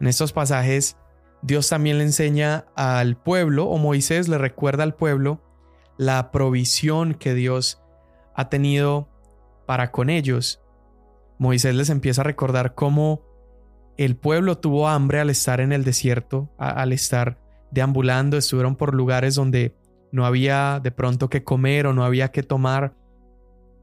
En 0.00 0.06
estos 0.06 0.32
pasajes, 0.32 0.96
Dios 1.42 1.68
también 1.68 1.98
le 1.98 2.04
enseña 2.04 2.66
al 2.76 3.16
pueblo, 3.16 3.66
o 3.66 3.78
Moisés 3.78 4.28
le 4.28 4.38
recuerda 4.38 4.84
al 4.84 4.94
pueblo, 4.94 5.42
la 5.98 6.30
provisión 6.30 7.14
que 7.14 7.34
Dios 7.34 7.82
ha 8.34 8.48
tenido 8.48 9.08
para 9.66 9.90
con 9.90 10.08
ellos. 10.08 10.61
Moisés 11.42 11.74
les 11.74 11.90
empieza 11.90 12.20
a 12.20 12.24
recordar 12.24 12.76
cómo 12.76 13.26
el 13.96 14.16
pueblo 14.16 14.58
tuvo 14.58 14.88
hambre 14.88 15.18
al 15.18 15.28
estar 15.28 15.60
en 15.60 15.72
el 15.72 15.82
desierto, 15.82 16.54
al 16.56 16.92
estar 16.92 17.40
deambulando, 17.72 18.36
estuvieron 18.36 18.76
por 18.76 18.94
lugares 18.94 19.34
donde 19.34 19.74
no 20.12 20.24
había 20.24 20.78
de 20.80 20.92
pronto 20.92 21.28
que 21.28 21.42
comer 21.42 21.88
o 21.88 21.94
no 21.94 22.04
había 22.04 22.30
que 22.30 22.44
tomar. 22.44 22.94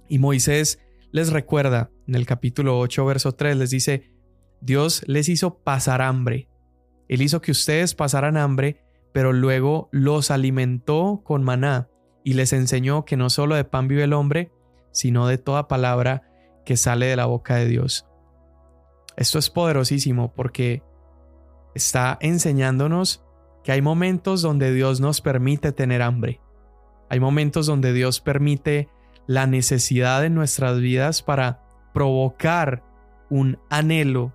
Y 0.08 0.20
Moisés 0.20 0.80
les 1.12 1.34
recuerda 1.34 1.92
en 2.08 2.16
el 2.16 2.26
capítulo 2.26 2.80
8, 2.80 3.06
verso 3.06 3.34
3, 3.34 3.58
les 3.58 3.72
dice, 3.72 4.10
Dios 4.62 5.04
les 5.06 5.28
hizo 5.28 5.60
pasar 5.60 6.02
hambre. 6.02 6.48
Él 7.10 7.22
hizo 7.22 7.42
que 7.42 7.52
ustedes 7.52 7.94
pasaran 7.94 8.38
hambre, 8.38 8.86
pero 9.12 9.34
luego 9.34 9.90
los 9.92 10.32
alimentó 10.32 11.24
con 11.26 11.44
maná 11.44 11.90
y 12.24 12.36
les 12.36 12.54
enseñó 12.54 13.04
que 13.04 13.18
no 13.18 13.30
solo 13.30 13.56
de 13.56 13.66
pan 13.66 13.90
vive 13.90 14.06
el 14.06 14.14
hombre, 14.14 14.50
sino 14.94 15.28
de 15.28 15.38
toda 15.38 15.68
palabra 15.68 16.29
que 16.66 16.78
sale 16.78 17.08
de 17.08 17.16
la 17.16 17.26
boca 17.26 17.56
de 17.56 17.68
Dios. 17.68 18.06
Esto 19.18 19.40
es 19.40 19.50
poderosísimo 19.50 20.34
porque 20.34 20.84
está 21.76 22.18
enseñándonos 22.22 23.24
que 23.64 23.72
hay 23.72 23.82
momentos 23.82 24.42
donde 24.42 24.74
Dios 24.74 25.02
nos 25.02 25.22
permite 25.22 25.72
tener 25.72 26.02
hambre. 26.02 26.42
Hay 27.10 27.20
momentos 27.20 27.66
donde 27.66 27.92
Dios 27.92 28.22
permite 28.22 28.90
la 29.28 29.46
necesidad 29.48 30.24
en 30.26 30.36
nuestras 30.36 30.80
vidas 30.80 31.22
para 31.22 31.64
provocar 31.94 32.84
un 33.30 33.60
anhelo. 33.70 34.34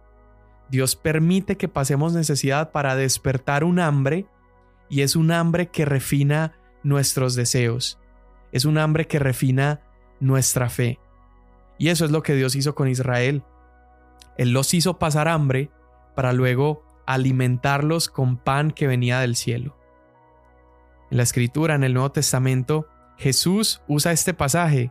Dios 0.71 0.97
permite 0.97 1.57
que 1.57 1.69
pasemos 1.69 2.13
necesidad 2.13 2.73
para 2.73 2.97
despertar 2.97 3.65
un 3.65 3.81
hambre 3.81 4.27
y 4.89 5.03
es 5.03 5.17
un 5.17 5.31
hambre 5.31 5.69
que 5.69 5.85
refina 5.85 6.53
nuestros 6.83 7.35
deseos. 7.35 7.99
Es 8.53 8.65
un 8.65 8.79
hambre 8.79 9.07
que 9.07 9.19
refina 9.19 9.81
nuestra 10.21 10.69
fe. 10.69 11.01
Y 11.79 11.89
eso 11.89 12.05
es 12.05 12.11
lo 12.11 12.23
que 12.23 12.35
Dios 12.35 12.55
hizo 12.55 12.75
con 12.75 12.89
Israel. 12.89 13.43
Él 14.37 14.53
los 14.53 14.75
hizo 14.75 14.99
pasar 14.99 15.29
hambre 15.29 15.71
para 16.15 16.33
luego 16.33 16.85
alimentarlos 17.07 18.09
con 18.09 18.37
pan 18.37 18.71
que 18.71 18.87
venía 18.87 19.21
del 19.21 19.37
cielo. 19.37 19.77
En 21.11 21.19
la 21.19 21.23
escritura, 21.23 21.75
en 21.75 21.85
el 21.85 21.95
Nuevo 21.95 22.13
Testamento, 22.13 22.89
Jesús 23.17 23.83
usa 23.87 24.13
este 24.13 24.35
pasaje. 24.35 24.91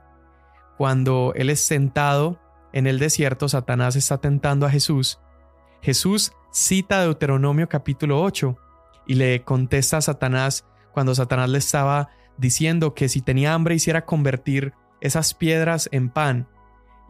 Cuando 0.77 1.33
Él 1.35 1.49
es 1.49 1.61
sentado 1.61 2.39
en 2.71 2.87
el 2.87 2.99
desierto, 2.99 3.49
Satanás 3.49 3.95
está 3.95 4.19
tentando 4.19 4.65
a 4.65 4.69
Jesús. 4.69 5.19
Jesús 5.81 6.31
cita 6.51 7.01
Deuteronomio 7.01 7.67
capítulo 7.67 8.21
8 8.21 8.57
y 9.07 9.15
le 9.15 9.43
contesta 9.43 9.97
a 9.97 10.01
Satanás 10.01 10.65
cuando 10.93 11.15
Satanás 11.15 11.49
le 11.49 11.57
estaba 11.57 12.09
diciendo 12.37 12.93
que 12.93 13.09
si 13.09 13.21
tenía 13.21 13.53
hambre 13.53 13.75
hiciera 13.75 14.05
convertir 14.05 14.73
esas 15.01 15.33
piedras 15.33 15.89
en 15.91 16.09
pan. 16.09 16.47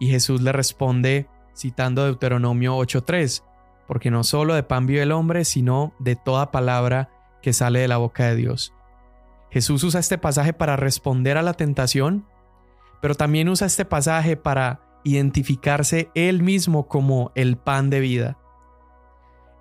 Y 0.04 0.08
Jesús 0.08 0.42
le 0.42 0.52
responde 0.52 1.30
citando 1.56 2.04
Deuteronomio 2.04 2.78
8.3, 2.78 3.42
porque 3.88 4.12
no 4.12 4.26
solo 4.26 4.54
de 4.54 4.62
pan 4.62 4.86
vive 4.86 5.02
el 5.02 5.14
hombre, 5.14 5.46
sino 5.46 5.94
de 5.98 6.18
toda 6.18 6.52
palabra 6.52 7.10
que 7.42 7.54
sale 7.54 7.80
de 7.80 7.88
la 7.88 7.96
boca 7.96 8.26
de 8.26 8.36
Dios. 8.36 8.74
Jesús 9.50 9.82
usa 9.82 10.02
este 10.02 10.18
pasaje 10.18 10.52
para 10.52 10.76
responder 10.76 11.38
a 11.38 11.42
la 11.42 11.54
tentación, 11.54 12.28
pero 13.02 13.16
también 13.16 13.48
usa 13.48 13.66
este 13.66 13.86
pasaje 13.86 14.36
para 14.36 14.82
identificarse 15.06 16.10
él 16.16 16.44
mismo 16.44 16.90
como 16.90 17.32
el 17.34 17.56
pan 17.56 17.90
de 17.90 18.02
vida. 18.02 18.38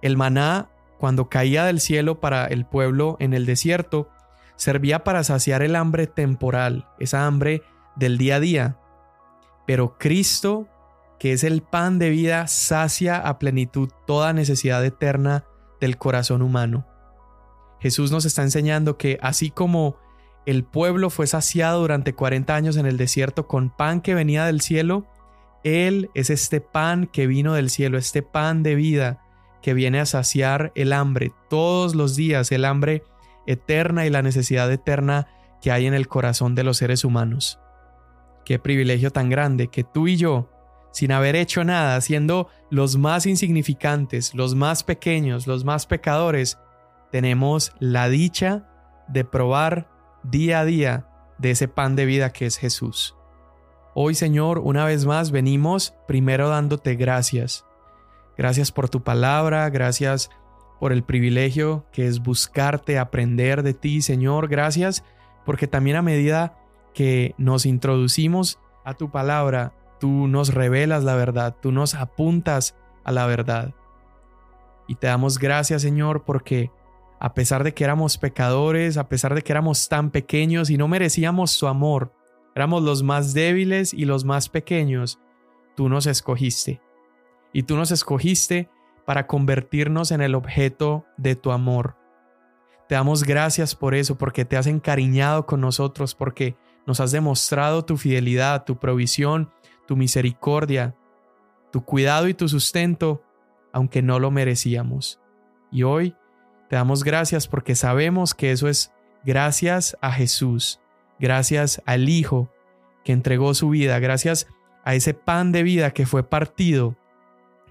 El 0.00 0.16
maná, 0.16 0.70
cuando 0.98 1.28
caía 1.28 1.64
del 1.66 1.78
cielo 1.78 2.18
para 2.18 2.46
el 2.46 2.66
pueblo 2.66 3.16
en 3.20 3.32
el 3.32 3.46
desierto, 3.46 4.08
servía 4.56 5.04
para 5.04 5.22
saciar 5.22 5.62
el 5.62 5.76
hambre 5.76 6.08
temporal, 6.08 6.88
esa 6.98 7.28
hambre 7.28 7.62
del 7.94 8.18
día 8.18 8.34
a 8.34 8.40
día. 8.40 8.78
Pero 9.66 9.96
Cristo, 9.98 10.68
que 11.18 11.32
es 11.32 11.44
el 11.44 11.62
pan 11.62 11.98
de 11.98 12.10
vida, 12.10 12.46
sacia 12.48 13.16
a 13.16 13.38
plenitud 13.38 13.88
toda 14.06 14.32
necesidad 14.32 14.84
eterna 14.84 15.44
del 15.80 15.98
corazón 15.98 16.42
humano. 16.42 16.86
Jesús 17.80 18.12
nos 18.12 18.24
está 18.24 18.42
enseñando 18.42 18.96
que 18.96 19.18
así 19.22 19.50
como 19.50 19.96
el 20.46 20.64
pueblo 20.64 21.10
fue 21.10 21.26
saciado 21.26 21.80
durante 21.80 22.14
40 22.14 22.54
años 22.54 22.76
en 22.76 22.86
el 22.86 22.96
desierto 22.96 23.46
con 23.46 23.70
pan 23.70 24.00
que 24.00 24.14
venía 24.14 24.44
del 24.44 24.60
cielo, 24.60 25.06
Él 25.64 26.10
es 26.14 26.30
este 26.30 26.60
pan 26.60 27.06
que 27.06 27.26
vino 27.26 27.54
del 27.54 27.70
cielo, 27.70 27.98
este 27.98 28.22
pan 28.22 28.62
de 28.62 28.74
vida 28.74 29.22
que 29.62 29.74
viene 29.74 30.00
a 30.00 30.06
saciar 30.06 30.72
el 30.74 30.92
hambre 30.92 31.32
todos 31.48 31.94
los 31.94 32.16
días, 32.16 32.50
el 32.50 32.64
hambre 32.64 33.04
eterna 33.46 34.06
y 34.06 34.10
la 34.10 34.22
necesidad 34.22 34.70
eterna 34.70 35.28
que 35.60 35.70
hay 35.70 35.86
en 35.86 35.94
el 35.94 36.08
corazón 36.08 36.54
de 36.54 36.64
los 36.64 36.78
seres 36.78 37.04
humanos. 37.04 37.61
Qué 38.44 38.58
privilegio 38.58 39.10
tan 39.10 39.28
grande 39.28 39.68
que 39.68 39.84
tú 39.84 40.08
y 40.08 40.16
yo, 40.16 40.48
sin 40.92 41.12
haber 41.12 41.36
hecho 41.36 41.64
nada, 41.64 42.00
siendo 42.00 42.48
los 42.70 42.96
más 42.96 43.26
insignificantes, 43.26 44.34
los 44.34 44.54
más 44.54 44.84
pequeños, 44.84 45.46
los 45.46 45.64
más 45.64 45.86
pecadores, 45.86 46.58
tenemos 47.10 47.72
la 47.78 48.08
dicha 48.08 48.68
de 49.08 49.24
probar 49.24 49.88
día 50.22 50.60
a 50.60 50.64
día 50.64 51.08
de 51.38 51.50
ese 51.52 51.68
pan 51.68 51.96
de 51.96 52.06
vida 52.06 52.32
que 52.32 52.46
es 52.46 52.56
Jesús. 52.56 53.16
Hoy, 53.94 54.14
Señor, 54.14 54.58
una 54.58 54.84
vez 54.84 55.04
más 55.04 55.30
venimos 55.30 55.94
primero 56.08 56.48
dándote 56.48 56.94
gracias. 56.94 57.66
Gracias 58.38 58.72
por 58.72 58.88
tu 58.88 59.02
palabra, 59.02 59.68
gracias 59.68 60.30
por 60.80 60.92
el 60.92 61.04
privilegio 61.04 61.86
que 61.92 62.06
es 62.06 62.20
buscarte, 62.20 62.98
aprender 62.98 63.62
de 63.62 63.74
ti, 63.74 64.00
Señor. 64.00 64.48
Gracias 64.48 65.04
porque 65.44 65.66
también 65.66 65.96
a 65.96 66.02
medida 66.02 66.56
que 66.92 67.34
nos 67.38 67.66
introducimos 67.66 68.58
a 68.84 68.94
tu 68.94 69.10
palabra, 69.10 69.72
tú 70.00 70.26
nos 70.28 70.52
revelas 70.52 71.04
la 71.04 71.14
verdad, 71.14 71.56
tú 71.60 71.72
nos 71.72 71.94
apuntas 71.94 72.76
a 73.04 73.12
la 73.12 73.26
verdad. 73.26 73.74
Y 74.88 74.96
te 74.96 75.06
damos 75.06 75.38
gracias, 75.38 75.82
Señor, 75.82 76.24
porque 76.24 76.70
a 77.20 77.34
pesar 77.34 77.62
de 77.62 77.72
que 77.72 77.84
éramos 77.84 78.18
pecadores, 78.18 78.96
a 78.96 79.08
pesar 79.08 79.34
de 79.34 79.42
que 79.42 79.52
éramos 79.52 79.88
tan 79.88 80.10
pequeños 80.10 80.70
y 80.70 80.76
no 80.76 80.88
merecíamos 80.88 81.52
su 81.52 81.68
amor, 81.68 82.12
éramos 82.54 82.82
los 82.82 83.02
más 83.02 83.32
débiles 83.32 83.94
y 83.94 84.04
los 84.04 84.24
más 84.24 84.48
pequeños, 84.48 85.20
tú 85.76 85.88
nos 85.88 86.06
escogiste. 86.06 86.80
Y 87.52 87.62
tú 87.62 87.76
nos 87.76 87.90
escogiste 87.90 88.68
para 89.04 89.26
convertirnos 89.26 90.10
en 90.10 90.20
el 90.20 90.34
objeto 90.34 91.06
de 91.16 91.36
tu 91.36 91.52
amor. 91.52 91.96
Te 92.88 92.94
damos 92.96 93.24
gracias 93.24 93.74
por 93.74 93.94
eso, 93.94 94.18
porque 94.18 94.44
te 94.44 94.56
has 94.56 94.66
encariñado 94.66 95.46
con 95.46 95.60
nosotros, 95.60 96.14
porque 96.14 96.56
nos 96.86 97.00
has 97.00 97.12
demostrado 97.12 97.84
tu 97.84 97.96
fidelidad, 97.96 98.64
tu 98.64 98.78
provisión, 98.78 99.50
tu 99.86 99.96
misericordia, 99.96 100.94
tu 101.70 101.84
cuidado 101.84 102.28
y 102.28 102.34
tu 102.34 102.48
sustento, 102.48 103.22
aunque 103.72 104.02
no 104.02 104.18
lo 104.18 104.30
merecíamos. 104.30 105.20
Y 105.70 105.84
hoy 105.84 106.14
te 106.68 106.76
damos 106.76 107.04
gracias 107.04 107.48
porque 107.48 107.74
sabemos 107.74 108.34
que 108.34 108.52
eso 108.52 108.68
es 108.68 108.92
gracias 109.24 109.96
a 110.00 110.12
Jesús, 110.12 110.80
gracias 111.18 111.82
al 111.86 112.08
Hijo 112.08 112.50
que 113.04 113.12
entregó 113.12 113.54
su 113.54 113.70
vida, 113.70 113.98
gracias 113.98 114.46
a 114.84 114.94
ese 114.94 115.14
pan 115.14 115.52
de 115.52 115.62
vida 115.62 115.92
que 115.92 116.06
fue 116.06 116.22
partido 116.22 116.96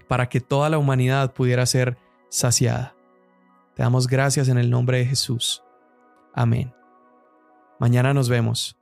para 0.08 0.28
que 0.28 0.40
toda 0.40 0.68
la 0.68 0.78
humanidad 0.78 1.32
pudiera 1.32 1.64
ser 1.66 1.96
saciada. 2.28 2.94
Te 3.74 3.82
damos 3.82 4.06
gracias 4.06 4.48
en 4.48 4.58
el 4.58 4.70
nombre 4.70 4.98
de 4.98 5.06
Jesús. 5.06 5.62
Amén. 6.34 6.74
Mañana 7.78 8.12
nos 8.12 8.28
vemos. 8.28 8.81